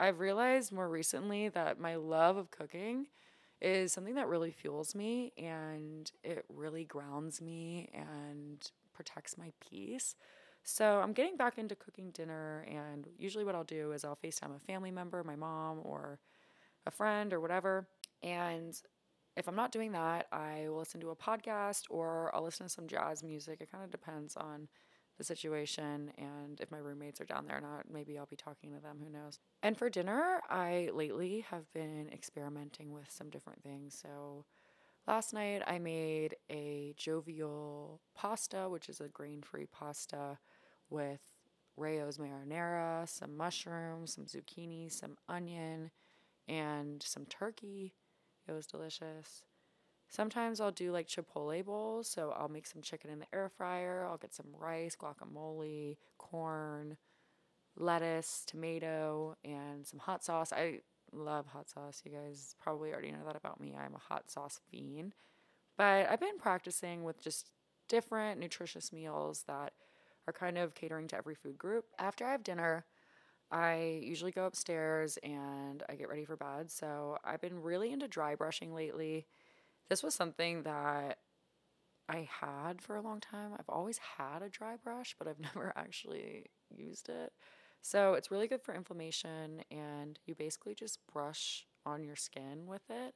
I've 0.00 0.20
realized 0.20 0.72
more 0.72 0.88
recently 0.88 1.48
that 1.48 1.80
my 1.80 1.96
love 1.96 2.36
of 2.36 2.50
cooking 2.50 3.06
is 3.60 3.92
something 3.92 4.14
that 4.14 4.28
really 4.28 4.52
fuels 4.52 4.94
me 4.94 5.32
and 5.36 6.12
it 6.22 6.44
really 6.48 6.84
grounds 6.84 7.40
me 7.40 7.90
and 7.92 8.70
protects 8.94 9.36
my 9.36 9.52
peace. 9.60 10.14
So 10.62 11.00
I'm 11.00 11.12
getting 11.12 11.36
back 11.36 11.58
into 11.58 11.74
cooking 11.74 12.10
dinner, 12.10 12.66
and 12.68 13.08
usually 13.16 13.44
what 13.44 13.54
I'll 13.54 13.64
do 13.64 13.92
is 13.92 14.04
I'll 14.04 14.18
FaceTime 14.22 14.54
a 14.54 14.58
family 14.58 14.90
member, 14.90 15.24
my 15.24 15.36
mom, 15.36 15.80
or 15.82 16.20
a 16.86 16.90
friend, 16.90 17.32
or 17.32 17.40
whatever, 17.40 17.88
and 18.22 18.80
if 19.38 19.48
I'm 19.48 19.54
not 19.54 19.72
doing 19.72 19.92
that, 19.92 20.26
I 20.32 20.66
will 20.68 20.78
listen 20.78 21.00
to 21.00 21.10
a 21.10 21.16
podcast 21.16 21.84
or 21.90 22.34
I'll 22.34 22.42
listen 22.42 22.66
to 22.66 22.72
some 22.72 22.88
jazz 22.88 23.22
music. 23.22 23.60
It 23.60 23.70
kind 23.70 23.84
of 23.84 23.90
depends 23.90 24.36
on 24.36 24.68
the 25.16 25.24
situation 25.24 26.12
and 26.18 26.60
if 26.60 26.70
my 26.70 26.78
roommates 26.78 27.20
are 27.20 27.24
down 27.24 27.46
there 27.46 27.58
or 27.58 27.60
not. 27.60 27.90
Maybe 27.90 28.18
I'll 28.18 28.26
be 28.26 28.36
talking 28.36 28.72
to 28.72 28.80
them, 28.80 28.98
who 29.02 29.10
knows. 29.10 29.38
And 29.62 29.76
for 29.76 29.88
dinner, 29.88 30.40
I 30.50 30.90
lately 30.92 31.44
have 31.50 31.72
been 31.72 32.08
experimenting 32.12 32.92
with 32.92 33.10
some 33.10 33.30
different 33.30 33.62
things. 33.62 33.96
So 34.00 34.44
last 35.06 35.32
night 35.32 35.62
I 35.66 35.78
made 35.78 36.34
a 36.50 36.94
jovial 36.96 38.00
pasta, 38.16 38.68
which 38.68 38.88
is 38.88 39.00
a 39.00 39.08
grain 39.08 39.42
free 39.42 39.66
pasta 39.66 40.38
with 40.90 41.20
Rao's 41.76 42.18
marinara, 42.18 43.08
some 43.08 43.36
mushrooms, 43.36 44.14
some 44.14 44.24
zucchini, 44.24 44.90
some 44.90 45.16
onion, 45.28 45.92
and 46.48 47.02
some 47.02 47.24
turkey. 47.26 47.94
It 48.48 48.52
was 48.52 48.66
delicious. 48.66 49.42
Sometimes 50.08 50.60
I'll 50.60 50.72
do 50.72 50.90
like 50.90 51.06
chipotle 51.06 51.64
bowls. 51.64 52.08
So 52.08 52.34
I'll 52.36 52.48
make 52.48 52.66
some 52.66 52.82
chicken 52.82 53.10
in 53.10 53.18
the 53.18 53.26
air 53.32 53.50
fryer. 53.56 54.06
I'll 54.08 54.16
get 54.16 54.34
some 54.34 54.46
rice, 54.58 54.96
guacamole, 54.96 55.96
corn, 56.16 56.96
lettuce, 57.76 58.44
tomato, 58.46 59.36
and 59.44 59.86
some 59.86 60.00
hot 60.00 60.24
sauce. 60.24 60.52
I 60.52 60.80
love 61.12 61.46
hot 61.46 61.68
sauce. 61.68 62.02
You 62.04 62.12
guys 62.12 62.54
probably 62.60 62.92
already 62.92 63.12
know 63.12 63.24
that 63.26 63.36
about 63.36 63.60
me. 63.60 63.74
I'm 63.78 63.94
a 63.94 63.98
hot 63.98 64.30
sauce 64.30 64.60
fiend. 64.70 65.14
But 65.76 66.10
I've 66.10 66.20
been 66.20 66.38
practicing 66.38 67.04
with 67.04 67.22
just 67.22 67.50
different 67.88 68.40
nutritious 68.40 68.92
meals 68.92 69.44
that 69.46 69.72
are 70.26 70.32
kind 70.32 70.58
of 70.58 70.74
catering 70.74 71.06
to 71.08 71.16
every 71.16 71.34
food 71.34 71.56
group. 71.56 71.86
After 71.98 72.24
I 72.26 72.32
have 72.32 72.42
dinner, 72.42 72.84
I 73.50 74.00
usually 74.02 74.32
go 74.32 74.44
upstairs 74.44 75.18
and 75.22 75.82
I 75.88 75.94
get 75.94 76.08
ready 76.08 76.24
for 76.24 76.36
bed. 76.36 76.70
So 76.70 77.18
I've 77.24 77.40
been 77.40 77.62
really 77.62 77.92
into 77.92 78.08
dry 78.08 78.34
brushing 78.34 78.74
lately. 78.74 79.26
This 79.88 80.02
was 80.02 80.14
something 80.14 80.64
that 80.64 81.18
I 82.08 82.28
had 82.40 82.80
for 82.80 82.96
a 82.96 83.02
long 83.02 83.20
time. 83.20 83.52
I've 83.58 83.68
always 83.68 83.98
had 84.18 84.42
a 84.42 84.48
dry 84.48 84.76
brush, 84.76 85.14
but 85.18 85.28
I've 85.28 85.40
never 85.54 85.72
actually 85.76 86.46
used 86.70 87.08
it. 87.08 87.32
So 87.80 88.14
it's 88.14 88.30
really 88.30 88.48
good 88.48 88.62
for 88.62 88.74
inflammation, 88.74 89.62
and 89.70 90.18
you 90.26 90.34
basically 90.34 90.74
just 90.74 90.98
brush 91.12 91.66
on 91.86 92.02
your 92.02 92.16
skin 92.16 92.66
with 92.66 92.82
it 92.90 93.14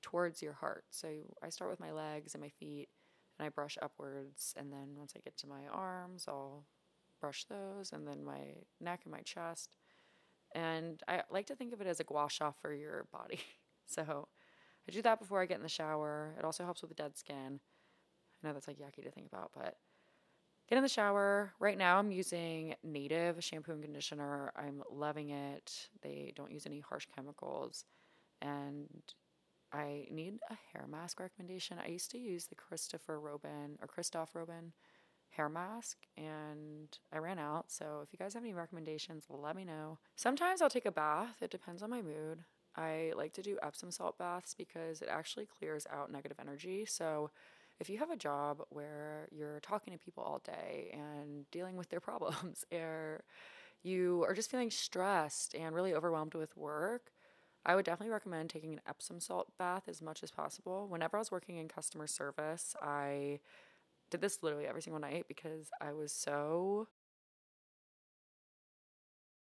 towards 0.00 0.42
your 0.42 0.52
heart. 0.52 0.84
So 0.90 1.08
I 1.42 1.48
start 1.48 1.70
with 1.70 1.80
my 1.80 1.90
legs 1.90 2.34
and 2.34 2.42
my 2.42 2.50
feet, 2.50 2.88
and 3.38 3.46
I 3.46 3.48
brush 3.48 3.76
upwards. 3.82 4.54
And 4.56 4.72
then 4.72 4.94
once 4.96 5.14
I 5.16 5.20
get 5.20 5.36
to 5.38 5.48
my 5.48 5.66
arms, 5.72 6.26
I'll 6.28 6.64
brush 7.20 7.44
those, 7.44 7.92
and 7.92 8.06
then 8.06 8.24
my 8.24 8.40
neck 8.80 9.00
and 9.04 9.12
my 9.12 9.20
chest. 9.20 9.76
And 10.54 11.02
I 11.08 11.22
like 11.30 11.46
to 11.46 11.56
think 11.56 11.72
of 11.72 11.80
it 11.80 11.86
as 11.86 12.00
a 12.00 12.04
gua 12.04 12.28
sha 12.30 12.52
for 12.52 12.72
your 12.72 13.06
body. 13.12 13.40
so 13.86 14.28
I 14.88 14.92
do 14.92 15.02
that 15.02 15.18
before 15.18 15.42
I 15.42 15.46
get 15.46 15.58
in 15.58 15.62
the 15.62 15.68
shower. 15.68 16.34
It 16.38 16.44
also 16.44 16.64
helps 16.64 16.82
with 16.82 16.90
the 16.90 17.02
dead 17.02 17.16
skin. 17.16 17.60
I 18.42 18.46
know 18.46 18.52
that's 18.52 18.68
like 18.68 18.78
yucky 18.78 19.02
to 19.04 19.10
think 19.10 19.26
about, 19.26 19.50
but 19.54 19.76
get 20.68 20.76
in 20.76 20.82
the 20.82 20.88
shower. 20.88 21.52
Right 21.58 21.76
now, 21.76 21.98
I'm 21.98 22.12
using 22.12 22.74
native 22.84 23.42
shampoo 23.42 23.72
and 23.72 23.82
conditioner. 23.82 24.52
I'm 24.56 24.82
loving 24.90 25.30
it. 25.30 25.88
They 26.02 26.32
don't 26.36 26.52
use 26.52 26.66
any 26.66 26.80
harsh 26.80 27.06
chemicals. 27.14 27.84
And 28.40 28.88
I 29.72 30.06
need 30.10 30.38
a 30.50 30.54
hair 30.72 30.86
mask 30.88 31.20
recommendation. 31.20 31.78
I 31.84 31.88
used 31.88 32.10
to 32.12 32.18
use 32.18 32.46
the 32.46 32.54
Christopher 32.54 33.18
Robin 33.20 33.78
or 33.80 33.88
Christoph 33.88 34.34
Robin 34.34 34.72
hair 35.36 35.48
mask 35.48 35.98
and 36.16 36.98
I 37.12 37.18
ran 37.18 37.38
out. 37.38 37.70
So 37.70 38.00
if 38.02 38.12
you 38.12 38.18
guys 38.18 38.34
have 38.34 38.42
any 38.42 38.54
recommendations, 38.54 39.24
let 39.28 39.56
me 39.56 39.64
know. 39.64 39.98
Sometimes 40.16 40.62
I'll 40.62 40.70
take 40.70 40.86
a 40.86 40.92
bath. 40.92 41.36
It 41.40 41.50
depends 41.50 41.82
on 41.82 41.90
my 41.90 42.02
mood. 42.02 42.44
I 42.76 43.12
like 43.16 43.32
to 43.34 43.42
do 43.42 43.58
Epsom 43.62 43.90
salt 43.90 44.18
baths 44.18 44.54
because 44.54 45.00
it 45.00 45.08
actually 45.10 45.46
clears 45.46 45.86
out 45.90 46.12
negative 46.12 46.38
energy. 46.40 46.84
So 46.84 47.30
if 47.80 47.88
you 47.90 47.98
have 47.98 48.10
a 48.10 48.16
job 48.16 48.62
where 48.70 49.28
you're 49.30 49.60
talking 49.60 49.92
to 49.92 49.98
people 49.98 50.22
all 50.22 50.40
day 50.44 50.90
and 50.92 51.50
dealing 51.50 51.76
with 51.76 51.88
their 51.90 52.00
problems, 52.08 52.64
or 52.72 53.22
you 53.82 54.24
are 54.26 54.34
just 54.34 54.50
feeling 54.50 54.70
stressed 54.70 55.54
and 55.54 55.74
really 55.74 55.94
overwhelmed 55.94 56.34
with 56.34 56.56
work, 56.56 57.12
I 57.64 57.74
would 57.74 57.84
definitely 57.84 58.12
recommend 58.12 58.48
taking 58.48 58.74
an 58.74 58.80
Epsom 58.88 59.20
salt 59.20 59.48
bath 59.58 59.88
as 59.88 60.00
much 60.00 60.22
as 60.22 60.30
possible. 60.30 60.86
Whenever 60.88 61.16
I 61.16 61.20
was 61.20 61.32
working 61.32 61.56
in 61.56 61.68
customer 61.68 62.06
service, 62.06 62.76
I 62.80 63.40
did 64.10 64.20
this 64.20 64.42
literally 64.42 64.66
every 64.66 64.82
single 64.82 65.00
night 65.00 65.26
because 65.28 65.68
I 65.80 65.92
was 65.92 66.12
so. 66.12 66.88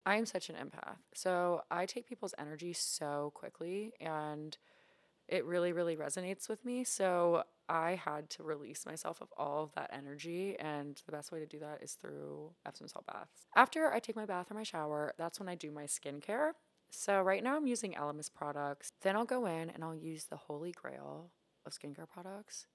I 0.05 0.17
am 0.17 0.25
such 0.27 0.49
an 0.49 0.55
empath. 0.55 0.97
So 1.15 1.63
I 1.71 1.87
take 1.87 2.07
people's 2.07 2.35
energy 2.37 2.73
so 2.73 3.31
quickly 3.33 3.93
and 3.99 4.55
it 5.27 5.43
really, 5.45 5.73
really 5.73 5.95
resonates 5.95 6.47
with 6.47 6.63
me. 6.63 6.83
So 6.83 7.43
I 7.67 7.95
had 7.95 8.29
to 8.31 8.43
release 8.43 8.85
myself 8.85 9.21
of 9.21 9.29
all 9.37 9.63
of 9.63 9.73
that 9.73 9.89
energy. 9.91 10.55
And 10.59 11.01
the 11.05 11.11
best 11.11 11.31
way 11.31 11.39
to 11.39 11.47
do 11.47 11.59
that 11.59 11.81
is 11.81 11.93
through 11.93 12.51
Epsom 12.65 12.87
salt 12.87 13.07
baths. 13.07 13.47
After 13.55 13.91
I 13.91 13.99
take 13.99 14.15
my 14.15 14.25
bath 14.25 14.51
or 14.51 14.53
my 14.53 14.63
shower, 14.63 15.13
that's 15.17 15.39
when 15.39 15.49
I 15.49 15.55
do 15.55 15.71
my 15.71 15.85
skincare. 15.85 16.51
So 16.91 17.21
right 17.21 17.43
now 17.43 17.57
I'm 17.57 17.67
using 17.67 17.93
Elemis 17.93 18.31
products. 18.31 18.91
Then 19.01 19.15
I'll 19.15 19.25
go 19.25 19.47
in 19.47 19.69
and 19.71 19.83
I'll 19.83 19.95
use 19.95 20.25
the 20.25 20.37
holy 20.37 20.71
grail 20.71 21.31
of 21.65 21.73
skincare 21.73 22.07
products. 22.07 22.67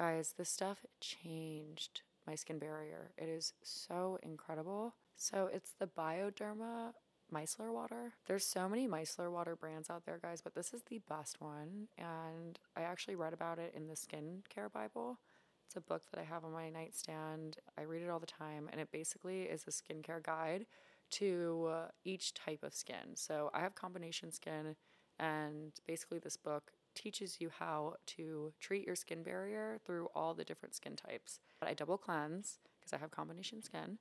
Guys, 0.00 0.32
this 0.38 0.48
stuff 0.48 0.78
changed 1.02 2.00
my 2.26 2.34
skin 2.34 2.58
barrier. 2.58 3.10
It 3.18 3.28
is 3.28 3.52
so 3.62 4.18
incredible. 4.22 4.94
So 5.14 5.50
it's 5.52 5.72
the 5.78 5.88
Bioderma 5.88 6.92
micellar 7.30 7.70
water. 7.70 8.14
There's 8.26 8.46
so 8.46 8.66
many 8.66 8.88
micellar 8.88 9.30
water 9.30 9.54
brands 9.56 9.90
out 9.90 10.06
there, 10.06 10.18
guys, 10.22 10.40
but 10.40 10.54
this 10.54 10.72
is 10.72 10.80
the 10.88 11.02
best 11.06 11.42
one. 11.42 11.88
And 11.98 12.58
I 12.78 12.80
actually 12.80 13.16
read 13.16 13.34
about 13.34 13.58
it 13.58 13.74
in 13.76 13.88
the 13.88 13.92
Skincare 13.92 14.72
Bible. 14.72 15.18
It's 15.66 15.76
a 15.76 15.82
book 15.82 16.04
that 16.10 16.18
I 16.18 16.24
have 16.24 16.46
on 16.46 16.52
my 16.52 16.70
nightstand. 16.70 17.58
I 17.76 17.82
read 17.82 18.00
it 18.00 18.08
all 18.08 18.20
the 18.20 18.24
time, 18.26 18.70
and 18.72 18.80
it 18.80 18.90
basically 18.90 19.42
is 19.42 19.66
a 19.68 19.70
skincare 19.70 20.22
guide 20.22 20.64
to 21.10 21.68
uh, 21.70 21.88
each 22.06 22.32
type 22.32 22.62
of 22.62 22.72
skin. 22.72 23.16
So 23.16 23.50
I 23.52 23.60
have 23.60 23.74
combination 23.74 24.32
skin, 24.32 24.76
and 25.18 25.72
basically, 25.86 26.20
this 26.20 26.38
book 26.38 26.72
teaches 26.94 27.40
you 27.40 27.50
how 27.58 27.94
to 28.06 28.52
treat 28.60 28.86
your 28.86 28.96
skin 28.96 29.22
barrier 29.22 29.78
through 29.84 30.08
all 30.14 30.34
the 30.34 30.44
different 30.44 30.74
skin 30.74 30.96
types. 30.96 31.40
I 31.62 31.74
double 31.74 31.98
cleanse 31.98 32.58
because 32.78 32.92
I 32.92 32.98
have 32.98 33.10
combination 33.10 33.62
skin. 33.62 33.98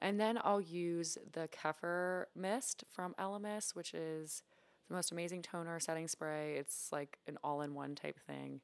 And 0.00 0.20
then 0.20 0.38
I'll 0.42 0.60
use 0.60 1.16
the 1.32 1.48
Kefir 1.48 2.24
Mist 2.34 2.84
from 2.90 3.14
Elemis, 3.18 3.74
which 3.74 3.94
is 3.94 4.42
the 4.88 4.94
most 4.94 5.12
amazing 5.12 5.42
toner 5.42 5.80
setting 5.80 6.08
spray. 6.08 6.56
It's 6.56 6.90
like 6.92 7.18
an 7.26 7.38
all 7.42 7.62
in 7.62 7.74
one 7.74 7.94
type 7.94 8.18
thing. 8.26 8.60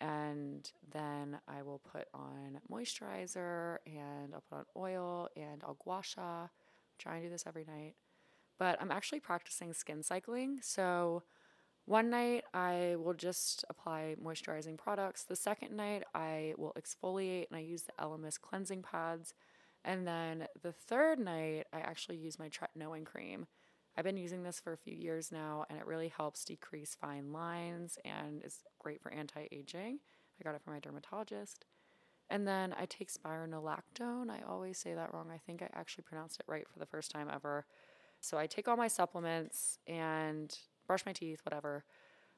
And 0.00 0.70
then 0.92 1.38
I 1.46 1.62
will 1.62 1.78
put 1.78 2.08
on 2.12 2.60
moisturizer 2.70 3.78
and 3.86 4.34
I'll 4.34 4.44
put 4.48 4.58
on 4.58 4.64
oil 4.76 5.28
and 5.36 5.62
I'll 5.64 5.78
gua 5.82 6.02
sha. 6.02 6.48
Try 6.98 7.16
and 7.16 7.24
do 7.24 7.30
this 7.30 7.44
every 7.46 7.64
night. 7.64 7.94
But 8.58 8.80
I'm 8.80 8.90
actually 8.90 9.20
practicing 9.20 9.72
skin 9.72 10.02
cycling. 10.02 10.58
So 10.62 11.22
one 11.86 12.08
night 12.10 12.44
I 12.54 12.96
will 12.98 13.14
just 13.14 13.64
apply 13.68 14.16
moisturizing 14.22 14.78
products. 14.78 15.24
The 15.24 15.36
second 15.36 15.76
night 15.76 16.04
I 16.14 16.54
will 16.56 16.74
exfoliate 16.78 17.48
and 17.48 17.56
I 17.56 17.60
use 17.60 17.82
the 17.82 17.92
Elemis 18.02 18.40
cleansing 18.40 18.82
pads. 18.82 19.34
And 19.84 20.06
then 20.06 20.46
the 20.62 20.72
third 20.72 21.18
night, 21.18 21.66
I 21.72 21.80
actually 21.80 22.16
use 22.16 22.38
my 22.38 22.48
tretinoin 22.48 23.04
cream. 23.04 23.46
I've 23.96 24.04
been 24.04 24.16
using 24.16 24.42
this 24.42 24.58
for 24.58 24.72
a 24.72 24.78
few 24.78 24.94
years 24.94 25.30
now, 25.30 25.66
and 25.68 25.78
it 25.78 25.86
really 25.86 26.08
helps 26.08 26.44
decrease 26.44 26.96
fine 26.98 27.32
lines 27.32 27.98
and 28.04 28.42
is 28.42 28.60
great 28.78 29.02
for 29.02 29.12
anti 29.12 29.46
aging. 29.52 29.98
I 30.40 30.44
got 30.44 30.54
it 30.54 30.62
from 30.62 30.72
my 30.72 30.80
dermatologist. 30.80 31.66
And 32.30 32.48
then 32.48 32.74
I 32.78 32.86
take 32.86 33.12
spironolactone. 33.12 34.30
I 34.30 34.40
always 34.48 34.78
say 34.78 34.94
that 34.94 35.12
wrong. 35.12 35.30
I 35.30 35.38
think 35.38 35.62
I 35.62 35.68
actually 35.74 36.04
pronounced 36.04 36.40
it 36.40 36.46
right 36.48 36.66
for 36.66 36.78
the 36.78 36.86
first 36.86 37.10
time 37.10 37.28
ever. 37.32 37.66
So 38.20 38.38
I 38.38 38.46
take 38.46 38.66
all 38.66 38.76
my 38.78 38.88
supplements 38.88 39.78
and 39.86 40.56
brush 40.86 41.06
my 41.06 41.12
teeth, 41.12 41.40
whatever. 41.44 41.84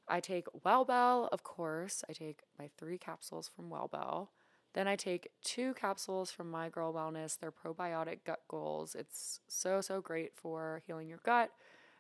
I 0.09 0.21
take 0.21 0.47
Wellbel, 0.65 1.29
of 1.33 1.43
course. 1.43 2.05
I 2.09 2.12
take 2.12 2.43
my 2.59 2.71
three 2.79 2.99
capsules 2.99 3.49
from 3.49 3.71
Wellbel. 3.71 4.29
Then 4.75 4.87
I 4.87 4.95
take 4.95 5.31
two 5.43 5.75
capsules 5.75 6.31
from 6.31 6.50
My 6.50 6.69
Girl 6.69 6.93
Wellness. 6.93 7.38
They're 7.38 7.50
probiotic 7.50 8.19
gut 8.25 8.43
goals. 8.47 8.95
It's 8.95 9.41
so, 9.49 9.81
so 9.81 10.00
great 10.00 10.33
for 10.37 10.83
healing 10.87 11.09
your 11.09 11.21
gut. 11.25 11.50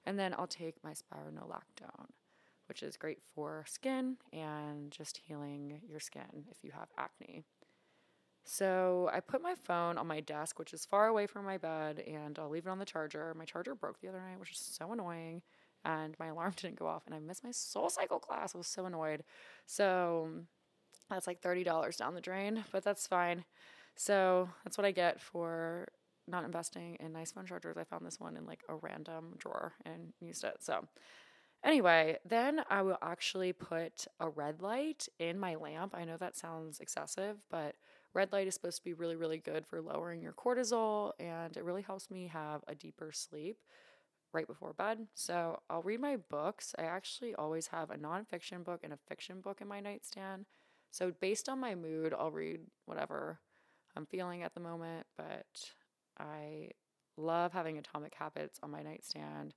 And 0.04 0.18
then 0.18 0.34
I'll 0.36 0.46
take 0.46 0.84
my 0.84 0.92
spironolactone, 0.92 2.10
which 2.68 2.82
is 2.82 2.96
great 2.96 3.18
for 3.34 3.64
skin 3.66 4.18
and 4.32 4.92
just 4.92 5.20
healing 5.26 5.80
your 5.88 6.00
skin 6.00 6.44
if 6.50 6.62
you 6.62 6.70
have 6.72 6.88
acne. 6.98 7.44
So 8.44 9.10
I 9.12 9.18
put 9.18 9.42
my 9.42 9.56
phone 9.64 9.98
on 9.98 10.06
my 10.06 10.20
desk, 10.20 10.58
which 10.58 10.72
is 10.72 10.84
far 10.84 11.08
away 11.08 11.26
from 11.26 11.44
my 11.44 11.58
bed, 11.58 11.98
and 11.98 12.38
I'll 12.38 12.48
leave 12.48 12.66
it 12.66 12.70
on 12.70 12.78
the 12.78 12.84
charger. 12.84 13.34
My 13.36 13.44
charger 13.44 13.74
broke 13.74 14.00
the 14.00 14.08
other 14.08 14.20
night, 14.20 14.38
which 14.38 14.52
is 14.52 14.58
so 14.58 14.92
annoying, 14.92 15.42
and 15.86 16.16
my 16.18 16.26
alarm 16.26 16.52
didn't 16.56 16.78
go 16.78 16.86
off, 16.86 17.04
and 17.06 17.14
I 17.14 17.20
missed 17.20 17.44
my 17.44 17.50
SoulCycle 17.50 18.20
class. 18.20 18.54
I 18.54 18.58
was 18.58 18.66
so 18.66 18.84
annoyed. 18.84 19.24
So 19.64 20.28
that's 21.08 21.26
like 21.26 21.40
$30 21.40 21.96
down 21.96 22.14
the 22.14 22.20
drain, 22.20 22.64
but 22.72 22.82
that's 22.84 23.06
fine. 23.06 23.44
So 23.94 24.48
that's 24.64 24.76
what 24.76 24.84
I 24.84 24.90
get 24.90 25.20
for 25.20 25.88
not 26.28 26.44
investing 26.44 26.96
in 27.00 27.12
nice 27.12 27.32
phone 27.32 27.46
chargers. 27.46 27.76
I 27.78 27.84
found 27.84 28.04
this 28.04 28.20
one 28.20 28.36
in 28.36 28.44
like 28.44 28.62
a 28.68 28.74
random 28.74 29.34
drawer 29.38 29.74
and 29.84 30.12
used 30.20 30.42
it. 30.44 30.56
So 30.60 30.86
anyway, 31.64 32.18
then 32.28 32.62
I 32.68 32.82
will 32.82 32.98
actually 33.00 33.52
put 33.52 34.06
a 34.18 34.28
red 34.28 34.60
light 34.60 35.08
in 35.20 35.38
my 35.38 35.54
lamp. 35.54 35.94
I 35.96 36.04
know 36.04 36.16
that 36.16 36.36
sounds 36.36 36.80
excessive, 36.80 37.36
but 37.48 37.76
red 38.12 38.32
light 38.32 38.48
is 38.48 38.54
supposed 38.54 38.78
to 38.78 38.84
be 38.84 38.92
really, 38.92 39.14
really 39.14 39.38
good 39.38 39.66
for 39.66 39.80
lowering 39.80 40.20
your 40.20 40.32
cortisol 40.32 41.12
and 41.20 41.56
it 41.56 41.62
really 41.62 41.82
helps 41.82 42.10
me 42.10 42.26
have 42.26 42.62
a 42.66 42.74
deeper 42.74 43.12
sleep 43.12 43.58
right 44.36 44.46
before 44.46 44.74
bed. 44.74 45.06
So 45.14 45.60
I'll 45.70 45.82
read 45.82 46.00
my 46.00 46.16
books. 46.16 46.74
I 46.78 46.82
actually 46.82 47.34
always 47.34 47.68
have 47.68 47.90
a 47.90 47.96
nonfiction 47.96 48.62
book 48.62 48.80
and 48.84 48.92
a 48.92 48.98
fiction 49.08 49.40
book 49.40 49.60
in 49.60 49.66
my 49.66 49.80
nightstand. 49.80 50.44
So, 50.90 51.12
based 51.20 51.48
on 51.48 51.58
my 51.58 51.74
mood, 51.74 52.14
I'll 52.16 52.30
read 52.30 52.60
whatever 52.84 53.40
I'm 53.96 54.06
feeling 54.06 54.42
at 54.42 54.54
the 54.54 54.60
moment. 54.60 55.06
But 55.16 55.72
I 56.18 56.70
love 57.16 57.52
having 57.52 57.78
Atomic 57.78 58.14
Habits 58.14 58.60
on 58.62 58.70
my 58.70 58.82
nightstand. 58.82 59.54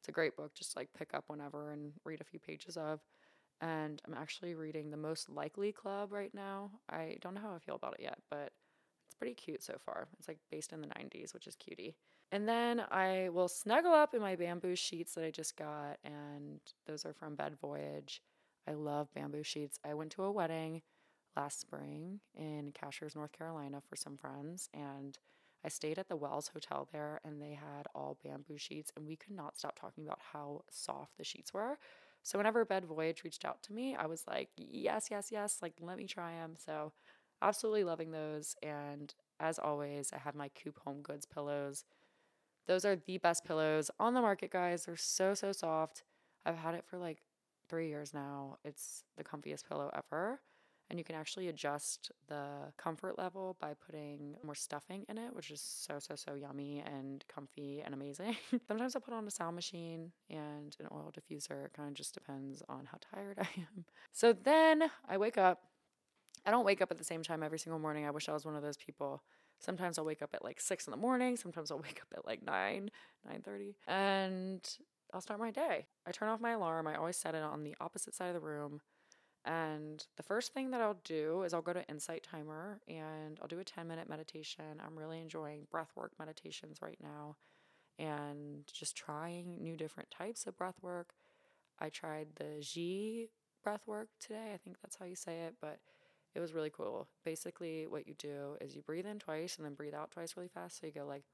It's 0.00 0.08
a 0.08 0.12
great 0.12 0.36
book, 0.36 0.54
just 0.54 0.76
like 0.76 0.88
pick 0.98 1.14
up 1.14 1.24
whenever 1.28 1.70
and 1.70 1.92
read 2.04 2.20
a 2.20 2.24
few 2.24 2.40
pages 2.40 2.76
of. 2.76 3.00
And 3.60 4.02
I'm 4.06 4.14
actually 4.14 4.54
reading 4.54 4.90
The 4.90 4.96
Most 4.96 5.30
Likely 5.30 5.70
Club 5.72 6.12
right 6.12 6.34
now. 6.34 6.72
I 6.90 7.18
don't 7.20 7.34
know 7.34 7.40
how 7.40 7.54
I 7.54 7.58
feel 7.58 7.76
about 7.76 7.94
it 7.98 8.02
yet, 8.02 8.18
but 8.28 8.50
it's 9.06 9.14
pretty 9.16 9.34
cute 9.34 9.62
so 9.62 9.76
far. 9.84 10.08
It's 10.18 10.26
like 10.26 10.38
based 10.50 10.72
in 10.72 10.80
the 10.80 10.88
90s, 10.88 11.32
which 11.32 11.46
is 11.46 11.54
cutie. 11.54 11.94
And 12.32 12.48
then 12.48 12.82
I 12.90 13.28
will 13.30 13.48
snuggle 13.48 13.92
up 13.92 14.14
in 14.14 14.20
my 14.22 14.36
bamboo 14.36 14.74
sheets 14.74 15.14
that 15.14 15.24
I 15.24 15.30
just 15.30 15.56
got, 15.56 15.98
and 16.02 16.60
those 16.86 17.04
are 17.04 17.12
from 17.12 17.36
Bed 17.36 17.56
Voyage. 17.60 18.22
I 18.66 18.72
love 18.72 19.12
bamboo 19.14 19.42
sheets. 19.42 19.78
I 19.84 19.94
went 19.94 20.12
to 20.12 20.24
a 20.24 20.32
wedding 20.32 20.82
last 21.36 21.60
spring 21.60 22.20
in 22.34 22.72
Cashiers, 22.72 23.14
North 23.14 23.32
Carolina 23.32 23.82
for 23.86 23.96
some 23.96 24.16
friends, 24.16 24.70
and 24.72 25.18
I 25.64 25.68
stayed 25.68 25.98
at 25.98 26.08
the 26.08 26.16
Wells 26.16 26.48
Hotel 26.48 26.88
there, 26.90 27.20
and 27.22 27.40
they 27.40 27.52
had 27.52 27.86
all 27.94 28.18
bamboo 28.24 28.58
sheets, 28.58 28.90
and 28.96 29.06
we 29.06 29.16
could 29.16 29.34
not 29.34 29.56
stop 29.58 29.78
talking 29.78 30.04
about 30.06 30.20
how 30.32 30.62
soft 30.70 31.18
the 31.18 31.24
sheets 31.24 31.52
were. 31.52 31.78
So 32.22 32.38
whenever 32.38 32.64
Bed 32.64 32.86
Voyage 32.86 33.24
reached 33.24 33.44
out 33.44 33.62
to 33.64 33.74
me, 33.74 33.94
I 33.94 34.06
was 34.06 34.24
like, 34.26 34.48
yes, 34.56 35.08
yes, 35.10 35.28
yes, 35.30 35.58
like 35.60 35.74
let 35.80 35.98
me 35.98 36.06
try 36.06 36.32
them. 36.32 36.54
So 36.56 36.92
absolutely 37.42 37.84
loving 37.84 38.10
those. 38.10 38.56
And 38.62 39.12
as 39.40 39.58
always, 39.58 40.12
I 40.12 40.18
have 40.18 40.34
my 40.34 40.48
Coop 40.48 40.80
Home 40.84 41.02
Goods 41.02 41.26
pillows. 41.26 41.84
Those 42.66 42.84
are 42.84 42.96
the 42.96 43.18
best 43.18 43.44
pillows 43.44 43.90
on 43.98 44.14
the 44.14 44.20
market, 44.20 44.50
guys. 44.50 44.84
They're 44.84 44.96
so, 44.96 45.34
so 45.34 45.52
soft. 45.52 46.04
I've 46.46 46.56
had 46.56 46.74
it 46.74 46.84
for 46.84 46.98
like 46.98 47.18
three 47.68 47.88
years 47.88 48.14
now. 48.14 48.58
It's 48.64 49.04
the 49.16 49.24
comfiest 49.24 49.68
pillow 49.68 49.90
ever. 49.94 50.40
And 50.90 50.98
you 50.98 51.04
can 51.04 51.16
actually 51.16 51.48
adjust 51.48 52.10
the 52.28 52.70
comfort 52.76 53.16
level 53.16 53.56
by 53.58 53.72
putting 53.72 54.36
more 54.44 54.54
stuffing 54.54 55.06
in 55.08 55.16
it, 55.16 55.34
which 55.34 55.50
is 55.50 55.62
so, 55.62 55.98
so, 55.98 56.14
so 56.16 56.34
yummy 56.34 56.84
and 56.84 57.24
comfy 57.28 57.80
and 57.82 57.94
amazing. 57.94 58.36
Sometimes 58.68 58.94
I'll 58.94 59.00
put 59.00 59.14
on 59.14 59.26
a 59.26 59.30
sound 59.30 59.56
machine 59.56 60.12
and 60.28 60.76
an 60.78 60.88
oil 60.92 61.10
diffuser. 61.10 61.64
It 61.64 61.72
kind 61.72 61.88
of 61.88 61.94
just 61.94 62.12
depends 62.12 62.62
on 62.68 62.86
how 62.92 62.98
tired 63.14 63.38
I 63.40 63.48
am. 63.56 63.86
So 64.12 64.34
then 64.34 64.90
I 65.08 65.16
wake 65.16 65.38
up. 65.38 65.62
I 66.44 66.50
don't 66.50 66.66
wake 66.66 66.82
up 66.82 66.90
at 66.90 66.98
the 66.98 67.04
same 67.04 67.22
time 67.22 67.42
every 67.42 67.58
single 67.58 67.78
morning. 67.78 68.04
I 68.04 68.10
wish 68.10 68.28
I 68.28 68.32
was 68.32 68.44
one 68.44 68.56
of 68.56 68.62
those 68.62 68.76
people. 68.76 69.22
Sometimes 69.62 69.98
I'll 69.98 70.04
wake 70.04 70.22
up 70.22 70.34
at 70.34 70.44
like 70.44 70.60
six 70.60 70.86
in 70.86 70.90
the 70.90 70.96
morning. 70.96 71.36
Sometimes 71.36 71.70
I'll 71.70 71.78
wake 71.82 72.00
up 72.02 72.16
at 72.16 72.26
like 72.26 72.44
nine, 72.44 72.90
nine 73.26 73.42
thirty, 73.42 73.76
and 73.86 74.60
I'll 75.12 75.20
start 75.20 75.40
my 75.40 75.50
day. 75.50 75.86
I 76.06 76.10
turn 76.10 76.28
off 76.28 76.40
my 76.40 76.52
alarm. 76.52 76.86
I 76.86 76.96
always 76.96 77.16
set 77.16 77.34
it 77.34 77.42
on 77.42 77.64
the 77.64 77.76
opposite 77.80 78.14
side 78.14 78.28
of 78.28 78.34
the 78.34 78.40
room. 78.40 78.80
And 79.44 80.04
the 80.16 80.22
first 80.22 80.54
thing 80.54 80.70
that 80.70 80.80
I'll 80.80 81.00
do 81.04 81.42
is 81.42 81.52
I'll 81.52 81.62
go 81.62 81.72
to 81.72 81.86
Insight 81.88 82.22
Timer 82.22 82.80
and 82.86 83.38
I'll 83.42 83.48
do 83.48 83.58
a 83.58 83.64
10 83.64 83.88
minute 83.88 84.08
meditation. 84.08 84.80
I'm 84.84 84.96
really 84.96 85.20
enjoying 85.20 85.66
breath 85.70 85.90
work 85.96 86.12
meditations 86.18 86.80
right 86.80 86.98
now 87.02 87.36
and 87.98 88.64
just 88.72 88.96
trying 88.96 89.62
new 89.62 89.76
different 89.76 90.10
types 90.10 90.46
of 90.46 90.56
breath 90.56 90.76
work. 90.80 91.14
I 91.78 91.88
tried 91.88 92.28
the 92.36 92.60
G 92.60 93.30
breath 93.64 93.86
work 93.86 94.08
today. 94.20 94.52
I 94.54 94.58
think 94.58 94.76
that's 94.80 94.96
how 94.96 95.06
you 95.06 95.16
say 95.16 95.40
it, 95.40 95.56
but 95.60 95.80
it 96.34 96.40
was 96.40 96.54
really 96.54 96.70
cool. 96.70 97.08
Basically, 97.24 97.86
what 97.86 98.06
you 98.06 98.14
do 98.14 98.56
is 98.60 98.74
you 98.74 98.82
breathe 98.82 99.06
in 99.06 99.18
twice 99.18 99.56
and 99.56 99.64
then 99.64 99.74
breathe 99.74 99.94
out 99.94 100.10
twice 100.10 100.36
really 100.36 100.48
fast. 100.48 100.80
So 100.80 100.86
you 100.86 100.92
go 100.92 101.04
like, 101.06 101.24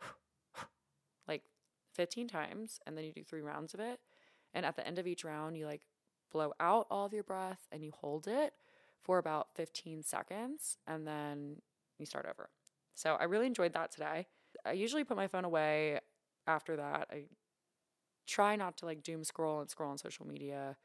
like 1.28 1.42
15 1.94 2.28
times, 2.28 2.80
and 2.86 2.96
then 2.96 3.04
you 3.04 3.12
do 3.12 3.22
three 3.22 3.42
rounds 3.42 3.74
of 3.74 3.80
it. 3.80 4.00
And 4.54 4.64
at 4.64 4.76
the 4.76 4.86
end 4.86 4.98
of 4.98 5.06
each 5.06 5.24
round, 5.24 5.56
you 5.56 5.66
like 5.66 5.82
blow 6.32 6.52
out 6.60 6.86
all 6.90 7.06
of 7.06 7.12
your 7.12 7.22
breath 7.22 7.66
and 7.70 7.84
you 7.84 7.92
hold 7.92 8.26
it 8.26 8.54
for 9.02 9.18
about 9.18 9.48
15 9.54 10.02
seconds 10.02 10.78
and 10.86 11.06
then 11.06 11.56
you 11.98 12.06
start 12.06 12.26
over. 12.28 12.50
So 12.94 13.16
I 13.18 13.24
really 13.24 13.46
enjoyed 13.46 13.72
that 13.74 13.92
today. 13.92 14.26
I 14.64 14.72
usually 14.72 15.04
put 15.04 15.16
my 15.16 15.26
phone 15.26 15.44
away 15.44 16.00
after 16.46 16.76
that. 16.76 17.08
I 17.12 17.24
try 18.26 18.56
not 18.56 18.76
to 18.78 18.86
like 18.86 19.02
doom 19.02 19.24
scroll 19.24 19.60
and 19.60 19.70
scroll 19.70 19.90
on 19.90 19.98
social 19.98 20.26
media. 20.26 20.76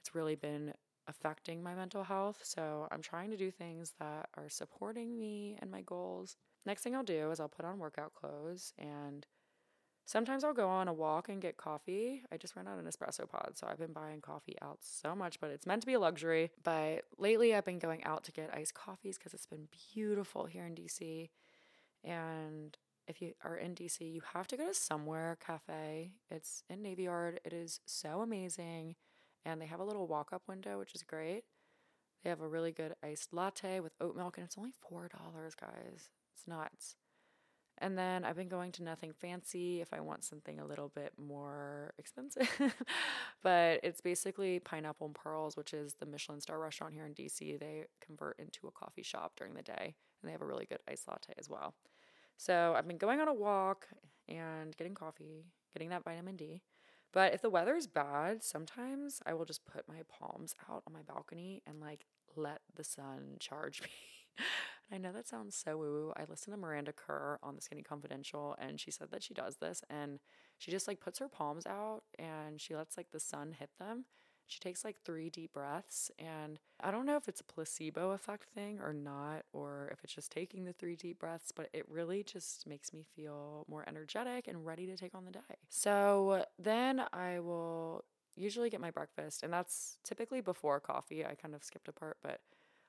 It's 0.00 0.14
really 0.14 0.36
been 0.36 0.72
affecting 1.08 1.62
my 1.62 1.74
mental 1.74 2.04
health. 2.04 2.40
So 2.42 2.88
I'm 2.90 3.02
trying 3.02 3.30
to 3.30 3.36
do 3.36 3.50
things 3.50 3.94
that 3.98 4.28
are 4.36 4.48
supporting 4.48 5.18
me 5.18 5.56
and 5.60 5.70
my 5.70 5.82
goals. 5.82 6.36
Next 6.64 6.82
thing 6.82 6.94
I'll 6.94 7.02
do 7.02 7.30
is 7.30 7.40
I'll 7.40 7.48
put 7.48 7.64
on 7.64 7.78
workout 7.78 8.14
clothes 8.14 8.72
and 8.78 9.26
Sometimes 10.08 10.44
I'll 10.44 10.54
go 10.54 10.68
on 10.68 10.86
a 10.86 10.92
walk 10.92 11.28
and 11.28 11.42
get 11.42 11.56
coffee. 11.56 12.22
I 12.30 12.36
just 12.36 12.54
ran 12.54 12.68
out 12.68 12.78
an 12.78 12.84
espresso 12.84 13.28
pod, 13.28 13.54
so 13.54 13.66
I've 13.68 13.80
been 13.80 13.92
buying 13.92 14.20
coffee 14.20 14.54
out 14.62 14.78
so 14.80 15.16
much, 15.16 15.40
but 15.40 15.50
it's 15.50 15.66
meant 15.66 15.82
to 15.82 15.86
be 15.86 15.94
a 15.94 15.98
luxury. 15.98 16.52
But 16.62 17.02
lately 17.18 17.52
I've 17.52 17.64
been 17.64 17.80
going 17.80 18.04
out 18.04 18.22
to 18.24 18.32
get 18.32 18.54
iced 18.54 18.74
coffees 18.74 19.18
because 19.18 19.34
it's 19.34 19.46
been 19.46 19.66
beautiful 19.92 20.46
here 20.46 20.64
in 20.64 20.76
DC. 20.76 21.28
And 22.04 22.78
if 23.08 23.20
you 23.20 23.32
are 23.42 23.56
in 23.56 23.74
DC, 23.74 24.00
you 24.00 24.22
have 24.32 24.46
to 24.46 24.56
go 24.56 24.68
to 24.68 24.74
Somewhere 24.74 25.38
Cafe. 25.44 26.12
It's 26.30 26.62
in 26.70 26.82
Navy 26.82 27.04
Yard. 27.04 27.40
It 27.44 27.52
is 27.52 27.80
so 27.84 28.20
amazing. 28.20 28.94
And 29.46 29.62
they 29.62 29.66
have 29.66 29.78
a 29.78 29.84
little 29.84 30.08
walk 30.08 30.32
up 30.32 30.42
window, 30.48 30.78
which 30.78 30.94
is 30.94 31.04
great. 31.04 31.44
They 32.24 32.30
have 32.30 32.40
a 32.40 32.48
really 32.48 32.72
good 32.72 32.94
iced 33.04 33.32
latte 33.32 33.78
with 33.78 33.94
oat 34.00 34.16
milk, 34.16 34.36
and 34.36 34.44
it's 34.44 34.58
only 34.58 34.72
$4, 34.92 35.08
guys. 35.60 36.10
It's 36.34 36.48
nuts. 36.48 36.96
And 37.78 37.96
then 37.96 38.24
I've 38.24 38.34
been 38.34 38.48
going 38.48 38.72
to 38.72 38.82
Nothing 38.82 39.12
Fancy 39.12 39.80
if 39.80 39.92
I 39.92 40.00
want 40.00 40.24
something 40.24 40.58
a 40.58 40.64
little 40.64 40.88
bit 40.88 41.12
more 41.16 41.92
expensive. 41.98 42.48
but 43.44 43.80
it's 43.84 44.00
basically 44.00 44.58
Pineapple 44.58 45.06
and 45.06 45.14
Pearls, 45.14 45.56
which 45.56 45.72
is 45.72 45.94
the 45.94 46.06
Michelin 46.06 46.40
star 46.40 46.58
restaurant 46.58 46.94
here 46.94 47.06
in 47.06 47.14
DC. 47.14 47.60
They 47.60 47.84
convert 48.04 48.40
into 48.40 48.66
a 48.66 48.72
coffee 48.72 49.02
shop 49.02 49.34
during 49.36 49.54
the 49.54 49.62
day 49.62 49.94
and 50.20 50.28
they 50.28 50.32
have 50.32 50.42
a 50.42 50.46
really 50.46 50.64
good 50.64 50.80
iced 50.90 51.06
latte 51.06 51.34
as 51.38 51.50
well. 51.50 51.74
So 52.38 52.74
I've 52.76 52.88
been 52.88 52.98
going 52.98 53.20
on 53.20 53.28
a 53.28 53.34
walk 53.34 53.86
and 54.26 54.76
getting 54.76 54.94
coffee, 54.94 55.44
getting 55.74 55.90
that 55.90 56.04
vitamin 56.04 56.36
D. 56.36 56.62
But 57.16 57.32
if 57.32 57.40
the 57.40 57.48
weather 57.48 57.74
is 57.74 57.86
bad, 57.86 58.42
sometimes 58.42 59.22
I 59.24 59.32
will 59.32 59.46
just 59.46 59.64
put 59.64 59.88
my 59.88 60.02
palms 60.06 60.54
out 60.70 60.82
on 60.86 60.92
my 60.92 61.00
balcony 61.00 61.62
and 61.66 61.80
like 61.80 62.04
let 62.36 62.60
the 62.74 62.84
sun 62.84 63.36
charge 63.40 63.80
me. 63.80 63.88
I 64.92 64.98
know 64.98 65.12
that 65.12 65.26
sounds 65.26 65.56
so 65.56 65.78
woo 65.78 65.92
woo. 65.92 66.12
I 66.14 66.24
listened 66.28 66.52
to 66.52 66.60
Miranda 66.60 66.92
Kerr 66.92 67.38
on 67.42 67.54
the 67.54 67.62
Skinny 67.62 67.80
Confidential 67.80 68.54
and 68.60 68.78
she 68.78 68.90
said 68.90 69.10
that 69.12 69.22
she 69.22 69.32
does 69.32 69.56
this 69.56 69.82
and 69.88 70.20
she 70.58 70.70
just 70.70 70.86
like 70.86 71.00
puts 71.00 71.18
her 71.18 71.28
palms 71.30 71.64
out 71.64 72.02
and 72.18 72.60
she 72.60 72.76
lets 72.76 72.98
like 72.98 73.12
the 73.12 73.18
sun 73.18 73.56
hit 73.58 73.70
them. 73.78 74.04
She 74.46 74.60
takes 74.60 74.84
like 74.84 74.96
three 75.04 75.30
deep 75.30 75.52
breaths 75.52 76.10
and 76.18 76.58
I 76.80 76.90
don't 76.90 77.06
know 77.06 77.16
if 77.16 77.28
it's 77.28 77.40
a 77.40 77.44
placebo 77.44 78.12
effect 78.12 78.48
thing 78.54 78.78
or 78.80 78.92
not 78.92 79.42
or 79.52 79.88
if 79.92 80.04
it's 80.04 80.14
just 80.14 80.30
taking 80.30 80.64
the 80.64 80.72
three 80.72 80.96
deep 80.96 81.18
breaths, 81.18 81.52
but 81.54 81.68
it 81.72 81.84
really 81.88 82.22
just 82.22 82.66
makes 82.66 82.92
me 82.92 83.04
feel 83.16 83.64
more 83.68 83.84
energetic 83.88 84.46
and 84.46 84.64
ready 84.64 84.86
to 84.86 84.96
take 84.96 85.14
on 85.14 85.24
the 85.24 85.30
day. 85.32 85.56
So 85.68 86.44
then 86.58 87.02
I 87.12 87.40
will 87.40 88.04
usually 88.36 88.70
get 88.70 88.80
my 88.80 88.90
breakfast, 88.90 89.42
and 89.42 89.52
that's 89.52 89.98
typically 90.04 90.40
before 90.40 90.78
coffee. 90.78 91.24
I 91.24 91.34
kind 91.34 91.54
of 91.54 91.64
skipped 91.64 91.88
a 91.88 91.92
part, 91.92 92.18
but 92.22 92.40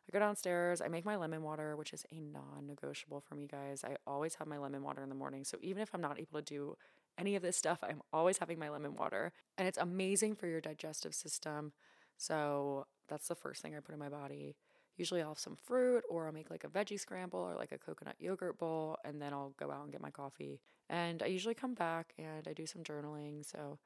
I 0.08 0.12
go 0.13 0.20
downstairs, 0.20 0.82
I 0.82 0.88
make 0.88 1.06
my 1.06 1.15
lemon 1.15 1.41
water, 1.41 1.76
which 1.76 1.93
is 1.93 2.06
a 2.12 2.20
non 2.20 2.67
negotiable 2.67 3.22
for 3.22 3.36
me, 3.36 3.48
guys. 3.48 3.84
I 3.84 3.96
always 4.06 4.36
have 4.36 4.48
my 4.48 4.58
lemon 4.58 4.84
water 4.84 5.02
in 5.04 5.10
the 5.10 5.15
morning. 5.15 5.43
So 5.43 5.58
even 5.62 5.82
if 5.82 5.89
I'm 5.93 6.02
not 6.02 6.20
able 6.20 6.39
to 6.39 6.41
do 6.41 6.78
any 7.18 7.36
of 7.36 7.42
this 7.42 7.58
stuff, 7.58 7.80
I'm 7.84 8.02
always 8.14 8.38
having 8.38 8.60
my 8.60 8.70
lemon 8.70 8.96
water. 8.96 9.34
And 9.58 9.68
it's 9.68 9.78
amazing 9.78 10.36
for 10.36 10.48
your 10.48 10.62
digestive 10.62 11.14
system. 11.14 11.74
So 12.18 12.86
that's 13.08 13.28
the 13.28 13.36
first 13.36 13.62
thing 13.62 13.76
I 13.76 13.80
put 13.80 13.94
in 13.94 14.00
my 14.00 14.10
body. 14.10 14.56
Usually 14.96 15.22
I'll 15.22 15.30
have 15.30 15.40
some 15.40 15.56
fruit 15.56 16.04
or 16.10 16.26
I'll 16.26 16.34
make 16.34 16.50
like 16.50 16.64
a 16.64 16.70
veggie 16.70 17.00
scramble 17.00 17.40
or 17.40 17.56
like 17.56 17.72
a 17.72 17.78
coconut 17.78 18.16
yogurt 18.20 18.58
bowl 18.58 18.98
and 19.06 19.22
then 19.22 19.32
I'll 19.32 19.54
go 19.58 19.72
out 19.72 19.84
and 19.84 19.92
get 19.92 20.02
my 20.02 20.10
coffee. 20.10 20.60
And 20.90 21.22
I 21.22 21.28
usually 21.28 21.54
come 21.54 21.76
back 21.76 22.14
and 22.18 22.48
I 22.48 22.54
do 22.54 22.66
some 22.66 22.84
journaling. 22.84 23.46
So 23.46 23.78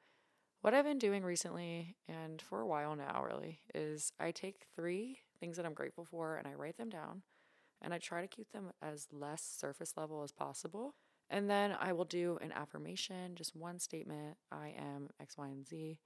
what 0.62 0.74
I've 0.74 0.84
been 0.84 0.98
doing 0.98 1.24
recently, 1.24 1.96
and 2.08 2.40
for 2.40 2.60
a 2.60 2.66
while 2.66 2.94
now, 2.94 3.22
really, 3.26 3.60
is 3.74 4.12
I 4.20 4.30
take 4.30 4.66
three 4.76 5.18
things 5.40 5.56
that 5.56 5.66
I'm 5.66 5.74
grateful 5.74 6.04
for 6.04 6.36
and 6.36 6.46
I 6.46 6.54
write 6.54 6.78
them 6.78 6.88
down 6.88 7.22
and 7.82 7.92
I 7.92 7.98
try 7.98 8.22
to 8.22 8.28
keep 8.28 8.52
them 8.52 8.70
as 8.80 9.08
less 9.12 9.42
surface 9.42 9.94
level 9.96 10.22
as 10.22 10.32
possible. 10.32 10.94
And 11.32 11.48
then 11.48 11.74
I 11.80 11.94
will 11.94 12.04
do 12.04 12.38
an 12.42 12.52
affirmation, 12.52 13.34
just 13.34 13.56
one 13.56 13.78
statement 13.78 14.36
I 14.52 14.74
am 14.78 15.08
X, 15.18 15.38
Y, 15.38 15.48
and 15.48 15.66
Z. 15.66 15.98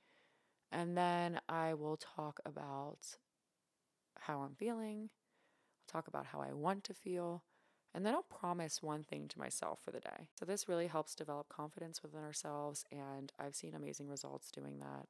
And 0.71 0.97
then 0.97 1.41
I 1.49 1.75
will 1.75 1.97
talk 1.97 2.39
about 2.47 2.99
how 4.21 4.43
I'm 4.43 4.55
feeling, 4.55 5.11
I'll 5.11 5.93
talk 5.93 6.07
about 6.07 6.27
how 6.27 6.41
I 6.41 6.53
want 6.53 6.85
to 6.85 6.95
feel, 6.95 7.43
and 7.93 8.07
then 8.07 8.15
I'll 8.15 8.23
promise 8.23 8.83
one 8.83 9.03
thing 9.03 9.27
to 9.27 9.39
myself 9.39 9.81
for 9.85 9.91
the 9.91 10.01
day. 10.01 10.29
So 10.39 10.45
this 10.45 10.69
really 10.69 10.87
helps 10.87 11.17
develop 11.17 11.49
confidence 11.49 12.05
within 12.05 12.23
ourselves, 12.23 12.85
and 12.93 13.33
I've 13.37 13.57
seen 13.57 13.75
amazing 13.75 14.09
results 14.09 14.53
doing 14.53 14.79
that. 14.79 15.07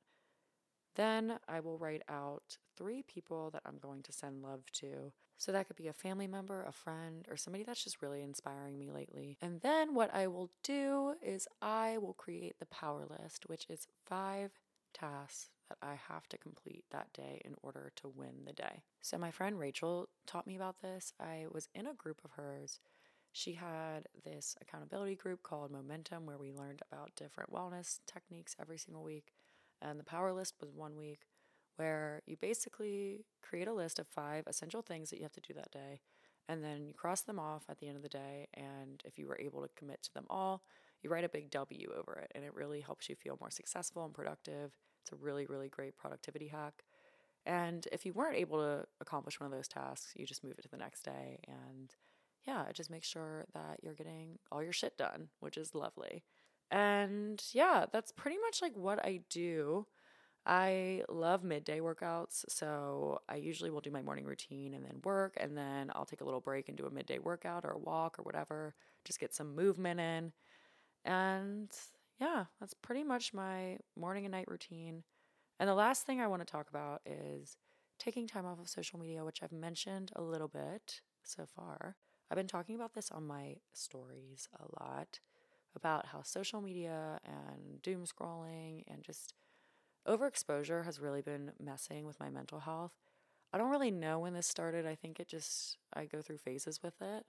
Then 0.94 1.40
I 1.46 1.60
will 1.60 1.78
write 1.78 2.02
out 2.08 2.56
three 2.74 3.02
people 3.02 3.50
that 3.50 3.62
I'm 3.66 3.78
going 3.78 4.02
to 4.04 4.12
send 4.12 4.42
love 4.42 4.64
to. 4.74 5.12
So 5.38 5.52
that 5.52 5.66
could 5.66 5.76
be 5.76 5.88
a 5.88 5.92
family 5.92 6.26
member, 6.26 6.64
a 6.66 6.72
friend, 6.72 7.26
or 7.30 7.36
somebody 7.36 7.62
that's 7.64 7.84
just 7.84 8.00
really 8.02 8.22
inspiring 8.22 8.78
me 8.78 8.90
lately. 8.90 9.36
And 9.42 9.60
then 9.60 9.94
what 9.94 10.14
I 10.14 10.26
will 10.28 10.50
do 10.62 11.14
is 11.22 11.46
I 11.60 11.98
will 11.98 12.14
create 12.14 12.58
the 12.58 12.66
power 12.66 13.04
list, 13.08 13.48
which 13.48 13.66
is 13.68 13.86
five 14.06 14.52
tasks 14.94 15.50
that 15.68 15.78
I 15.82 15.96
have 16.08 16.28
to 16.28 16.38
complete 16.38 16.84
that 16.90 17.12
day 17.12 17.42
in 17.44 17.54
order 17.62 17.92
to 17.96 18.08
win 18.08 18.44
the 18.46 18.52
day. 18.52 18.82
So, 19.02 19.18
my 19.18 19.30
friend 19.30 19.58
Rachel 19.58 20.08
taught 20.26 20.46
me 20.46 20.56
about 20.56 20.80
this. 20.80 21.12
I 21.20 21.46
was 21.52 21.68
in 21.74 21.86
a 21.86 21.94
group 21.94 22.20
of 22.24 22.32
hers. 22.32 22.80
she 23.32 23.52
had 23.52 24.08
this 24.24 24.56
accountability 24.62 25.14
group 25.14 25.42
called 25.42 25.70
Momentum 25.70 26.24
where 26.24 26.38
we 26.38 26.52
learned 26.52 26.80
about 26.90 27.14
different 27.16 27.52
wellness 27.52 27.98
techniques 28.06 28.56
every 28.60 28.78
single 28.78 29.02
week. 29.02 29.32
And 29.82 30.00
the 30.00 30.04
power 30.04 30.32
list 30.32 30.54
was 30.60 30.70
one 30.72 30.96
week 30.96 31.20
where 31.76 32.22
you 32.26 32.36
basically 32.36 33.24
create 33.42 33.68
a 33.68 33.72
list 33.72 33.98
of 33.98 34.06
five 34.08 34.44
essential 34.46 34.82
things 34.82 35.10
that 35.10 35.16
you 35.16 35.22
have 35.22 35.32
to 35.32 35.40
do 35.40 35.54
that 35.54 35.70
day. 35.70 36.00
And 36.48 36.62
then 36.62 36.86
you 36.86 36.94
cross 36.94 37.22
them 37.22 37.38
off 37.38 37.64
at 37.68 37.78
the 37.78 37.88
end 37.88 37.96
of 37.96 38.02
the 38.02 38.08
day. 38.08 38.48
And 38.54 39.02
if 39.04 39.18
you 39.18 39.26
were 39.26 39.38
able 39.40 39.62
to 39.62 39.70
commit 39.76 40.02
to 40.04 40.14
them 40.14 40.26
all, 40.30 40.62
you 41.02 41.10
write 41.10 41.24
a 41.24 41.28
big 41.28 41.50
W 41.50 41.88
over 41.96 42.14
it. 42.14 42.30
And 42.34 42.44
it 42.44 42.54
really 42.54 42.80
helps 42.80 43.08
you 43.08 43.16
feel 43.16 43.36
more 43.40 43.50
successful 43.50 44.04
and 44.04 44.14
productive. 44.14 44.76
It's 45.02 45.12
a 45.12 45.16
really, 45.16 45.46
really 45.46 45.68
great 45.68 45.96
productivity 45.96 46.48
hack. 46.48 46.84
And 47.44 47.86
if 47.92 48.04
you 48.04 48.12
weren't 48.12 48.36
able 48.36 48.58
to 48.58 48.86
accomplish 49.00 49.38
one 49.38 49.46
of 49.46 49.56
those 49.56 49.68
tasks, 49.68 50.12
you 50.16 50.26
just 50.26 50.42
move 50.42 50.54
it 50.58 50.62
to 50.62 50.68
the 50.68 50.76
next 50.76 51.04
day. 51.04 51.40
And 51.46 51.94
yeah, 52.46 52.66
it 52.68 52.74
just 52.74 52.90
makes 52.90 53.08
sure 53.08 53.44
that 53.54 53.80
you're 53.82 53.94
getting 53.94 54.38
all 54.50 54.62
your 54.62 54.72
shit 54.72 54.96
done, 54.96 55.28
which 55.40 55.56
is 55.56 55.74
lovely. 55.74 56.24
And 56.70 57.42
yeah, 57.52 57.86
that's 57.92 58.12
pretty 58.12 58.38
much 58.38 58.62
like 58.62 58.76
what 58.76 59.04
I 59.04 59.20
do. 59.30 59.86
I 60.46 61.02
love 61.08 61.42
midday 61.42 61.80
workouts. 61.80 62.44
So 62.48 63.20
I 63.28 63.36
usually 63.36 63.70
will 63.70 63.80
do 63.80 63.90
my 63.90 64.02
morning 64.02 64.24
routine 64.24 64.74
and 64.74 64.84
then 64.84 65.00
work, 65.04 65.34
and 65.38 65.56
then 65.56 65.90
I'll 65.94 66.06
take 66.06 66.20
a 66.20 66.24
little 66.24 66.40
break 66.40 66.68
and 66.68 66.78
do 66.78 66.86
a 66.86 66.90
midday 66.90 67.18
workout 67.18 67.64
or 67.64 67.70
a 67.72 67.78
walk 67.78 68.18
or 68.18 68.22
whatever, 68.22 68.74
just 69.04 69.18
get 69.20 69.34
some 69.34 69.54
movement 69.56 70.00
in. 70.00 70.32
And 71.04 71.70
yeah, 72.20 72.44
that's 72.60 72.74
pretty 72.74 73.04
much 73.04 73.34
my 73.34 73.78
morning 73.96 74.24
and 74.24 74.32
night 74.32 74.48
routine. 74.48 75.02
And 75.58 75.68
the 75.68 75.74
last 75.74 76.06
thing 76.06 76.20
I 76.20 76.26
want 76.26 76.46
to 76.46 76.50
talk 76.50 76.68
about 76.68 77.02
is 77.06 77.56
taking 77.98 78.26
time 78.26 78.46
off 78.46 78.60
of 78.60 78.68
social 78.68 78.98
media, 78.98 79.24
which 79.24 79.42
I've 79.42 79.52
mentioned 79.52 80.12
a 80.14 80.22
little 80.22 80.48
bit 80.48 81.00
so 81.22 81.44
far. 81.46 81.96
I've 82.30 82.36
been 82.36 82.46
talking 82.46 82.74
about 82.74 82.94
this 82.94 83.10
on 83.10 83.26
my 83.26 83.56
stories 83.72 84.48
a 84.58 84.84
lot 84.84 85.20
about 85.74 86.06
how 86.06 86.22
social 86.22 86.60
media 86.60 87.20
and 87.24 87.82
doom 87.82 88.04
scrolling 88.04 88.84
and 88.88 89.02
just 89.02 89.34
overexposure 90.06 90.84
has 90.84 91.00
really 91.00 91.22
been 91.22 91.52
messing 91.62 92.06
with 92.06 92.20
my 92.20 92.30
mental 92.30 92.60
health. 92.60 92.92
I 93.52 93.58
don't 93.58 93.70
really 93.70 93.90
know 93.90 94.18
when 94.18 94.34
this 94.34 94.46
started. 94.46 94.86
I 94.86 94.94
think 94.94 95.20
it 95.20 95.28
just, 95.28 95.78
I 95.94 96.04
go 96.04 96.20
through 96.20 96.38
phases 96.38 96.82
with 96.82 97.00
it. 97.00 97.24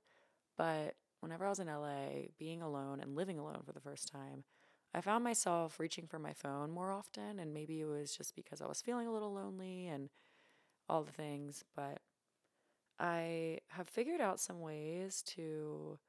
But 0.58 0.96
whenever 1.22 1.46
I 1.46 1.50
was 1.50 1.60
in 1.60 1.68
LA, 1.68 2.30
being 2.38 2.62
alone 2.62 3.00
and 3.00 3.16
living 3.16 3.40
alone 3.40 3.62
for 3.66 3.72
the 3.72 3.80
first 3.80 4.12
time, 4.12 4.44
I 4.94 5.02
found 5.02 5.24
myself 5.24 5.80
reaching 5.80 6.08
for 6.08 6.20
my 6.20 6.34
phone 6.34 6.72
more 6.72 6.92
often. 6.92 7.40
And 7.40 7.54
maybe 7.54 7.82
it 7.82 7.86
was 7.86 8.16
just 8.16 8.36
because 8.36 8.62
I 8.62 8.68
was 8.68 8.82
feeling 8.82 9.08
a 9.08 9.14
little 9.14 9.34
lonely 9.34 9.88
and 9.88 10.10
all 10.90 11.04
the 11.04 11.12
things. 11.12 11.64
But 11.76 12.00
I 13.00 13.60
have 13.70 13.88
figured 13.88 14.22
out 14.22 14.40
some 14.40 14.60
ways 14.60 15.22
to 15.36 16.00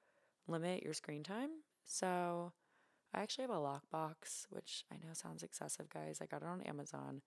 limit 0.47 0.83
your 0.83 0.95
screen 0.95 1.23
time. 1.23 1.51
So 1.85 2.53
I 3.15 3.21
actually 3.23 3.43
have 3.43 3.51
a 3.51 3.55
lockbox, 3.55 4.47
which 4.51 4.85
I 4.93 4.97
know 4.97 5.13
sounds 5.13 5.43
excessive, 5.43 5.89
guys. 5.89 6.19
I 6.21 6.27
got 6.27 6.43
it 6.43 6.49
on 6.49 6.61
Amazon, 6.63 7.23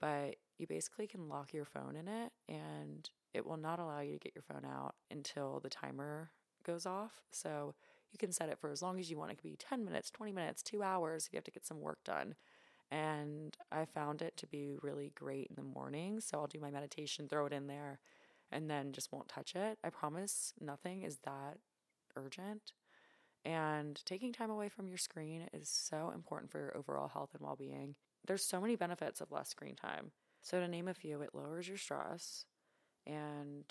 but 0.00 0.36
you 0.58 0.66
basically 0.66 1.06
can 1.06 1.28
lock 1.28 1.52
your 1.52 1.64
phone 1.64 1.96
in 1.96 2.08
it 2.08 2.32
and 2.48 3.08
it 3.34 3.46
will 3.46 3.58
not 3.58 3.78
allow 3.78 4.00
you 4.00 4.12
to 4.12 4.18
get 4.18 4.34
your 4.34 4.42
phone 4.42 4.64
out 4.64 4.94
until 5.10 5.60
the 5.60 5.68
timer 5.68 6.30
goes 6.64 6.86
off. 6.86 7.12
So 7.30 7.74
you 8.12 8.18
can 8.18 8.32
set 8.32 8.48
it 8.48 8.58
for 8.58 8.70
as 8.70 8.82
long 8.82 8.98
as 8.98 9.10
you 9.10 9.18
want. 9.18 9.30
It 9.30 9.36
could 9.36 9.50
be 9.50 9.56
10 9.56 9.84
minutes, 9.84 10.10
20 10.10 10.32
minutes, 10.32 10.62
two 10.62 10.82
hours 10.82 11.26
if 11.26 11.32
you 11.32 11.36
have 11.36 11.44
to 11.44 11.50
get 11.50 11.66
some 11.66 11.80
work 11.80 11.98
done. 12.04 12.34
And 12.90 13.56
I 13.70 13.84
found 13.84 14.22
it 14.22 14.36
to 14.38 14.46
be 14.46 14.76
really 14.80 15.12
great 15.14 15.48
in 15.50 15.56
the 15.56 15.62
morning. 15.62 16.20
So 16.20 16.38
I'll 16.38 16.46
do 16.46 16.60
my 16.60 16.70
meditation, 16.70 17.28
throw 17.28 17.46
it 17.46 17.52
in 17.52 17.66
there, 17.66 17.98
and 18.50 18.70
then 18.70 18.92
just 18.92 19.12
won't 19.12 19.28
touch 19.28 19.54
it. 19.54 19.78
I 19.84 19.90
promise 19.90 20.54
nothing 20.60 21.02
is 21.02 21.18
that 21.24 21.58
urgent. 22.14 22.72
And 23.46 24.04
taking 24.04 24.32
time 24.32 24.50
away 24.50 24.68
from 24.68 24.88
your 24.88 24.98
screen 24.98 25.48
is 25.52 25.68
so 25.68 26.10
important 26.12 26.50
for 26.50 26.58
your 26.58 26.76
overall 26.76 27.06
health 27.06 27.30
and 27.32 27.40
well 27.40 27.54
being. 27.54 27.94
There's 28.26 28.44
so 28.44 28.60
many 28.60 28.74
benefits 28.74 29.20
of 29.20 29.30
less 29.30 29.50
screen 29.50 29.76
time. 29.76 30.10
So, 30.42 30.58
to 30.58 30.66
name 30.66 30.88
a 30.88 30.94
few, 30.94 31.22
it 31.22 31.30
lowers 31.32 31.68
your 31.68 31.76
stress. 31.76 32.44
And 33.06 33.64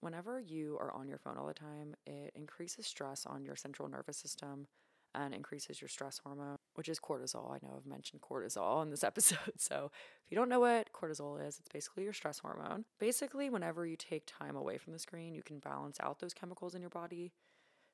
whenever 0.00 0.38
you 0.38 0.76
are 0.78 0.92
on 0.92 1.08
your 1.08 1.16
phone 1.16 1.38
all 1.38 1.46
the 1.46 1.54
time, 1.54 1.94
it 2.06 2.32
increases 2.34 2.86
stress 2.86 3.24
on 3.24 3.42
your 3.42 3.56
central 3.56 3.88
nervous 3.88 4.18
system 4.18 4.66
and 5.14 5.32
increases 5.32 5.80
your 5.80 5.88
stress 5.88 6.20
hormone, 6.22 6.58
which 6.74 6.90
is 6.90 7.00
cortisol. 7.00 7.50
I 7.50 7.66
know 7.66 7.72
I've 7.74 7.86
mentioned 7.86 8.20
cortisol 8.20 8.82
in 8.82 8.90
this 8.90 9.04
episode. 9.04 9.38
So, 9.56 9.90
if 10.26 10.30
you 10.30 10.36
don't 10.36 10.50
know 10.50 10.60
what 10.60 10.92
cortisol 10.92 11.40
is, 11.40 11.58
it's 11.58 11.70
basically 11.72 12.04
your 12.04 12.12
stress 12.12 12.40
hormone. 12.40 12.84
Basically, 13.00 13.48
whenever 13.48 13.86
you 13.86 13.96
take 13.96 14.24
time 14.26 14.56
away 14.56 14.76
from 14.76 14.92
the 14.92 14.98
screen, 14.98 15.34
you 15.34 15.42
can 15.42 15.58
balance 15.58 15.96
out 16.00 16.18
those 16.18 16.34
chemicals 16.34 16.74
in 16.74 16.82
your 16.82 16.90
body 16.90 17.32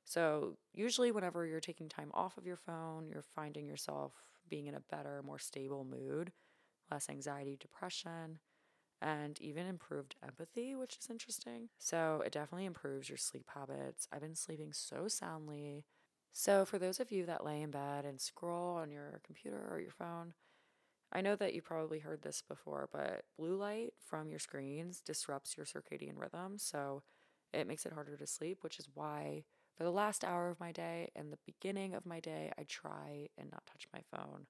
so, 0.05 0.57
usually, 0.75 1.13
whenever 1.13 1.47
you're 1.47 1.61
taking 1.61 1.89
time 1.89 2.11
off 2.15 2.37
of 2.37 2.47
your 2.47 2.57
phone, 2.57 3.09
you're 3.09 3.23
finding 3.23 3.67
yourself 3.67 4.13
being 4.49 4.67
in 4.67 4.75
a 4.75 4.81
better, 4.81 5.23
more 5.23 5.39
stable 5.39 5.85
mood, 5.85 6.33
less 6.91 7.09
anxiety, 7.11 7.57
depression, 7.61 8.41
and 9.03 9.41
even 9.41 9.67
improved 9.67 10.17
empathy, 10.23 10.75
which 10.75 10.97
is 10.99 11.11
interesting. 11.11 11.69
So, 11.79 12.23
it 12.25 12.33
definitely 12.33 12.67
improves 12.67 13.09
your 13.09 13.19
sleep 13.19 13.51
habits. 13.55 14.09
I've 14.13 14.21
been 14.23 14.35
sleeping 14.37 14.73
so 14.73 15.09
soundly. 15.09 15.85
So, 16.33 16.65
for 16.65 16.79
those 16.79 17.01
of 17.01 17.11
you 17.13 17.27
that 17.27 17.45
lay 17.45 17.63
in 17.63 17.71
bed 17.71 18.05
and 18.05 18.21
scroll 18.21 18.77
on 18.77 18.91
your 18.91 19.21
computer 19.25 19.69
or 19.71 19.81
your 19.81 19.91
phone, 19.93 20.35
I 21.13 21.21
know 21.21 21.37
that 21.37 21.55
you 21.55 21.63
probably 21.63 21.99
heard 22.01 22.23
this 22.23 22.43
before, 22.43 22.89
but 22.93 23.25
blue 23.37 23.57
light 23.57 23.93
from 24.07 24.31
your 24.31 24.39
screens 24.39 25.01
disrupts 25.01 25.57
your 25.57 25.67
circadian 25.67 26.19
rhythm. 26.19 26.59
So, 26.59 27.03
it 27.53 27.67
makes 27.67 27.85
it 27.87 27.93
harder 27.93 28.17
to 28.17 28.27
sleep, 28.27 28.59
which 28.63 28.79
is 28.79 28.89
why 28.95 29.45
for 29.77 29.85
the 29.85 29.91
last 29.91 30.25
hour 30.25 30.49
of 30.49 30.61
my 30.61 30.73
day 30.73 31.11
and 31.17 31.33
the 31.33 31.39
beginning 31.47 31.95
of 31.95 32.07
my 32.07 32.21
day, 32.21 32.53
I 32.59 32.65
try 32.65 33.29
and 33.39 33.51
not 33.51 33.67
touch 33.67 33.87
my 33.93 34.01
phone 34.15 34.47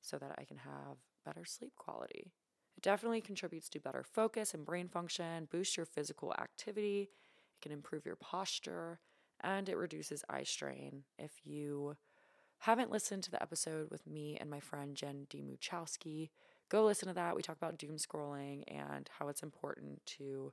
so 0.00 0.18
that 0.18 0.34
I 0.38 0.44
can 0.44 0.58
have 0.58 0.96
better 1.24 1.44
sleep 1.44 1.72
quality. 1.76 2.32
It 2.76 2.82
definitely 2.82 3.20
contributes 3.20 3.68
to 3.70 3.80
better 3.80 4.02
focus 4.02 4.54
and 4.54 4.64
brain 4.64 4.88
function, 4.88 5.48
boosts 5.50 5.76
your 5.76 5.86
physical 5.86 6.32
activity, 6.38 7.10
it 7.54 7.62
can 7.62 7.72
improve 7.72 8.06
your 8.06 8.16
posture, 8.16 9.00
and 9.40 9.68
it 9.68 9.76
reduces 9.76 10.24
eye 10.28 10.44
strain. 10.44 11.04
If 11.18 11.32
you 11.44 11.96
haven't 12.58 12.90
listened 12.90 13.24
to 13.24 13.30
the 13.30 13.42
episode 13.42 13.90
with 13.90 14.06
me 14.06 14.36
and 14.40 14.48
my 14.48 14.60
friend 14.60 14.94
Jen 14.94 15.26
Demuchowski, 15.28 16.30
go 16.68 16.84
listen 16.84 17.08
to 17.08 17.14
that. 17.14 17.36
We 17.36 17.42
talk 17.42 17.56
about 17.56 17.78
doom 17.78 17.96
scrolling 17.96 18.62
and 18.68 19.08
how 19.18 19.28
it's 19.28 19.42
important 19.42 20.04
to 20.18 20.52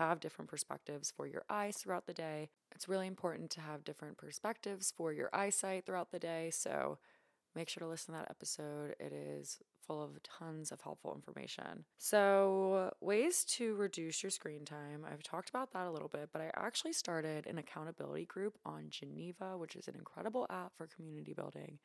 have 0.00 0.18
different 0.20 0.50
perspectives 0.50 1.12
for 1.14 1.26
your 1.26 1.44
eyes 1.50 1.76
throughout 1.76 2.06
the 2.06 2.14
day. 2.14 2.48
It's 2.74 2.88
really 2.88 3.06
important 3.06 3.50
to 3.50 3.60
have 3.60 3.84
different 3.84 4.16
perspectives 4.16 4.92
for 4.96 5.12
your 5.12 5.28
eyesight 5.32 5.84
throughout 5.84 6.10
the 6.10 6.18
day. 6.18 6.50
So 6.50 6.98
make 7.54 7.68
sure 7.68 7.82
to 7.82 7.88
listen 7.88 8.14
to 8.14 8.20
that 8.20 8.30
episode. 8.30 8.94
It 8.98 9.12
is 9.12 9.58
full 9.86 10.02
of 10.02 10.22
tons 10.22 10.72
of 10.72 10.80
helpful 10.80 11.14
information. 11.14 11.84
So, 11.98 12.92
ways 13.00 13.44
to 13.56 13.74
reduce 13.74 14.22
your 14.22 14.30
screen 14.30 14.64
time. 14.64 15.04
I've 15.10 15.22
talked 15.22 15.50
about 15.50 15.72
that 15.72 15.86
a 15.86 15.90
little 15.90 16.08
bit, 16.08 16.30
but 16.32 16.40
I 16.40 16.50
actually 16.56 16.92
started 16.92 17.46
an 17.46 17.58
accountability 17.58 18.24
group 18.24 18.56
on 18.64 18.86
Geneva, 18.88 19.58
which 19.58 19.76
is 19.76 19.88
an 19.88 19.96
incredible 19.96 20.46
app 20.48 20.72
for 20.76 20.86
community 20.86 21.34
building. 21.34 21.78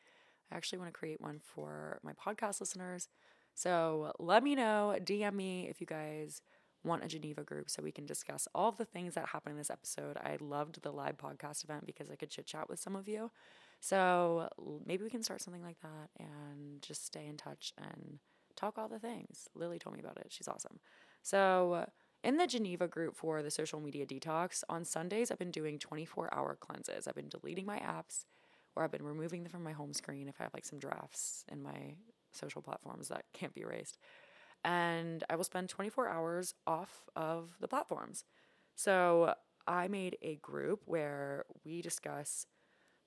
I 0.51 0.55
actually 0.55 0.79
want 0.79 0.89
to 0.93 0.97
create 0.97 1.19
one 1.19 1.39
for 1.43 1.99
my 2.03 2.13
podcast 2.13 2.59
listeners. 2.59 3.09
So, 3.55 4.13
let 4.19 4.43
me 4.43 4.55
know, 4.55 4.95
DM 5.03 5.33
me 5.33 5.67
if 5.67 5.81
you 5.81 5.87
guys 5.87 6.41
want 6.85 7.03
a 7.03 7.07
Geneva 7.07 7.43
group 7.43 7.69
so 7.69 7.83
we 7.83 7.91
can 7.91 8.05
discuss 8.05 8.47
all 8.53 8.71
the 8.71 8.85
things 8.85 9.15
that 9.15 9.29
happened 9.29 9.53
in 9.53 9.57
this 9.57 9.71
episode. 9.71 10.17
I 10.17 10.37
loved 10.39 10.81
the 10.81 10.91
live 10.91 11.17
podcast 11.17 11.63
event 11.63 11.85
because 11.85 12.09
I 12.11 12.15
could 12.15 12.29
chit 12.29 12.45
chat 12.45 12.69
with 12.69 12.79
some 12.79 12.95
of 12.95 13.07
you. 13.07 13.31
So 13.79 14.49
maybe 14.85 15.03
we 15.03 15.09
can 15.09 15.23
start 15.23 15.41
something 15.41 15.63
like 15.63 15.79
that 15.81 16.09
and 16.19 16.81
just 16.81 17.05
stay 17.05 17.25
in 17.25 17.37
touch 17.37 17.73
and 17.77 18.19
talk 18.55 18.77
all 18.77 18.87
the 18.87 18.99
things. 18.99 19.47
Lily 19.55 19.79
told 19.79 19.95
me 19.95 20.01
about 20.01 20.17
it. 20.17 20.27
She's 20.29 20.47
awesome. 20.47 20.79
So, 21.21 21.85
in 22.23 22.37
the 22.37 22.47
Geneva 22.47 22.87
group 22.87 23.15
for 23.15 23.43
the 23.43 23.51
social 23.51 23.79
media 23.79 24.05
detox, 24.05 24.63
on 24.67 24.83
Sundays, 24.83 25.29
I've 25.29 25.37
been 25.37 25.51
doing 25.51 25.77
24 25.77 26.33
hour 26.33 26.57
cleanses. 26.59 27.07
I've 27.07 27.15
been 27.15 27.29
deleting 27.29 27.67
my 27.67 27.77
apps 27.77 28.25
or 28.75 28.83
I've 28.83 28.91
been 28.91 29.03
removing 29.03 29.43
them 29.43 29.51
from 29.51 29.63
my 29.63 29.73
home 29.73 29.93
screen 29.93 30.27
if 30.27 30.35
I 30.39 30.43
have 30.43 30.53
like 30.53 30.65
some 30.65 30.79
drafts 30.79 31.45
in 31.51 31.61
my 31.61 31.95
social 32.31 32.61
platforms 32.61 33.07
that 33.09 33.25
can't 33.33 33.53
be 33.53 33.61
erased 33.61 33.97
and 34.65 35.23
I 35.29 35.35
will 35.37 35.45
spend 35.45 35.69
24 35.69 36.09
hours 36.09 36.55
off 36.67 37.07
of 37.15 37.51
the 37.61 37.67
platforms. 37.67 38.25
So 38.75 39.35
I 39.67 39.87
made 39.87 40.17
a 40.21 40.35
group 40.37 40.81
where 40.85 41.45
we 41.63 41.81
discuss 41.81 42.47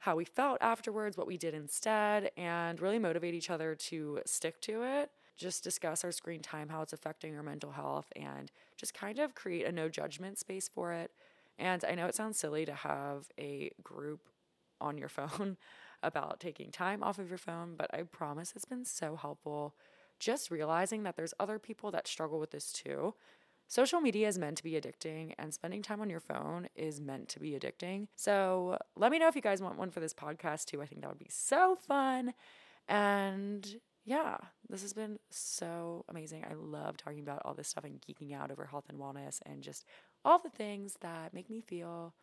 how 0.00 0.14
we 0.16 0.24
felt 0.24 0.58
afterwards, 0.60 1.16
what 1.18 1.26
we 1.26 1.36
did 1.36 1.54
instead, 1.54 2.30
and 2.36 2.80
really 2.80 3.00
motivate 3.00 3.34
each 3.34 3.50
other 3.50 3.74
to 3.74 4.20
stick 4.24 4.60
to 4.62 4.84
it. 4.84 5.10
Just 5.36 5.64
discuss 5.64 6.04
our 6.04 6.12
screen 6.12 6.40
time, 6.40 6.68
how 6.68 6.82
it's 6.82 6.92
affecting 6.92 7.36
our 7.36 7.42
mental 7.42 7.72
health, 7.72 8.06
and 8.14 8.52
just 8.76 8.94
kind 8.94 9.18
of 9.18 9.34
create 9.34 9.66
a 9.66 9.72
no 9.72 9.88
judgment 9.88 10.38
space 10.38 10.68
for 10.68 10.92
it. 10.92 11.10
And 11.58 11.84
I 11.84 11.96
know 11.96 12.06
it 12.06 12.14
sounds 12.14 12.38
silly 12.38 12.64
to 12.66 12.74
have 12.74 13.26
a 13.38 13.72
group 13.82 14.20
on 14.80 14.96
your 14.96 15.08
phone 15.10 15.56
about 16.04 16.38
taking 16.38 16.70
time 16.70 17.02
off 17.02 17.18
of 17.18 17.28
your 17.28 17.38
phone, 17.38 17.74
but 17.76 17.92
I 17.92 18.02
promise 18.02 18.52
it's 18.54 18.64
been 18.64 18.84
so 18.84 19.16
helpful 19.16 19.74
just 20.18 20.50
realizing 20.50 21.02
that 21.04 21.16
there's 21.16 21.34
other 21.38 21.58
people 21.58 21.90
that 21.92 22.08
struggle 22.08 22.38
with 22.40 22.50
this 22.50 22.72
too. 22.72 23.14
social 23.68 24.00
media 24.00 24.26
is 24.26 24.38
meant 24.38 24.56
to 24.56 24.64
be 24.64 24.72
addicting 24.72 25.34
and 25.38 25.52
spending 25.52 25.82
time 25.82 26.00
on 26.00 26.10
your 26.10 26.20
phone 26.20 26.68
is 26.74 27.00
meant 27.00 27.28
to 27.28 27.38
be 27.38 27.52
addicting. 27.52 28.08
So 28.16 28.78
let 28.96 29.12
me 29.12 29.18
know 29.18 29.28
if 29.28 29.36
you 29.36 29.42
guys 29.42 29.62
want 29.62 29.78
one 29.78 29.90
for 29.90 30.00
this 30.00 30.14
podcast 30.14 30.64
too. 30.64 30.82
I 30.82 30.86
think 30.86 31.02
that 31.02 31.08
would 31.08 31.18
be 31.18 31.28
so 31.30 31.76
fun. 31.76 32.32
And 32.88 33.76
yeah, 34.04 34.38
this 34.70 34.80
has 34.80 34.94
been 34.94 35.18
so 35.30 36.06
amazing. 36.08 36.44
I 36.50 36.54
love 36.54 36.96
talking 36.96 37.20
about 37.20 37.42
all 37.44 37.52
this 37.52 37.68
stuff 37.68 37.84
and 37.84 38.00
geeking 38.00 38.34
out 38.34 38.50
over 38.50 38.64
health 38.64 38.86
and 38.88 38.98
wellness 38.98 39.40
and 39.44 39.62
just 39.62 39.84
all 40.24 40.38
the 40.38 40.48
things 40.48 40.96
that 41.02 41.34
make 41.34 41.50
me 41.50 41.60
feel 41.60 42.14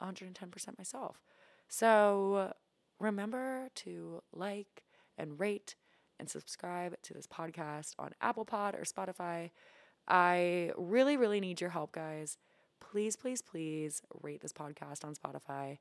110% 0.00 0.78
myself. 0.78 1.20
So 1.68 2.52
remember 3.00 3.68
to 3.74 4.22
like 4.32 4.84
and 5.18 5.40
rate 5.40 5.74
and 6.18 6.28
subscribe 6.28 7.00
to 7.02 7.14
this 7.14 7.26
podcast 7.26 7.94
on 7.98 8.12
Apple 8.20 8.44
Pod 8.44 8.74
or 8.74 8.82
Spotify. 8.82 9.50
I 10.06 10.72
really, 10.76 11.16
really 11.16 11.40
need 11.40 11.60
your 11.60 11.70
help, 11.70 11.92
guys. 11.92 12.38
Please, 12.80 13.16
please, 13.16 13.42
please 13.42 14.02
rate 14.22 14.40
this 14.40 14.52
podcast 14.52 15.04
on 15.04 15.14
Spotify. 15.14 15.78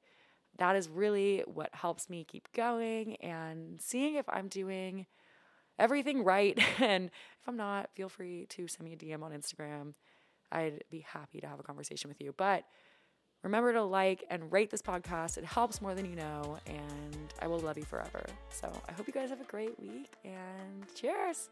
That 0.57 0.75
is 0.75 0.87
really 0.89 1.43
what 1.45 1.69
helps 1.73 2.09
me 2.09 2.23
keep 2.23 2.51
going 2.53 3.15
and 3.17 3.81
seeing 3.81 4.15
if 4.15 4.25
I'm 4.29 4.47
doing 4.47 5.07
everything 5.79 6.23
right. 6.23 6.57
And 6.79 7.05
if 7.05 7.47
I'm 7.47 7.57
not, 7.57 7.89
feel 7.93 8.09
free 8.09 8.45
to 8.49 8.67
send 8.67 8.85
me 8.85 8.93
a 8.93 8.97
DM 8.97 9.23
on 9.23 9.31
Instagram. 9.31 9.93
I'd 10.51 10.83
be 10.91 10.99
happy 10.99 11.41
to 11.41 11.47
have 11.47 11.59
a 11.59 11.63
conversation 11.63 12.09
with 12.09 12.21
you. 12.21 12.33
But 12.37 12.65
remember 13.43 13.73
to 13.73 13.83
like 13.83 14.23
and 14.29 14.51
rate 14.51 14.69
this 14.69 14.81
podcast. 14.81 15.37
It 15.37 15.45
helps 15.45 15.81
more 15.81 15.93
than 15.93 16.05
you 16.09 16.15
know, 16.15 16.57
and 16.65 17.33
I 17.39 17.47
will 17.47 17.59
love 17.59 17.77
you 17.77 17.85
forever. 17.85 18.25
So 18.49 18.71
I 18.87 18.93
hope 18.93 19.07
you 19.07 19.13
guys 19.13 19.29
have 19.29 19.41
a 19.41 19.45
great 19.45 19.79
week 19.79 20.11
and 20.23 20.85
cheers. 20.95 21.49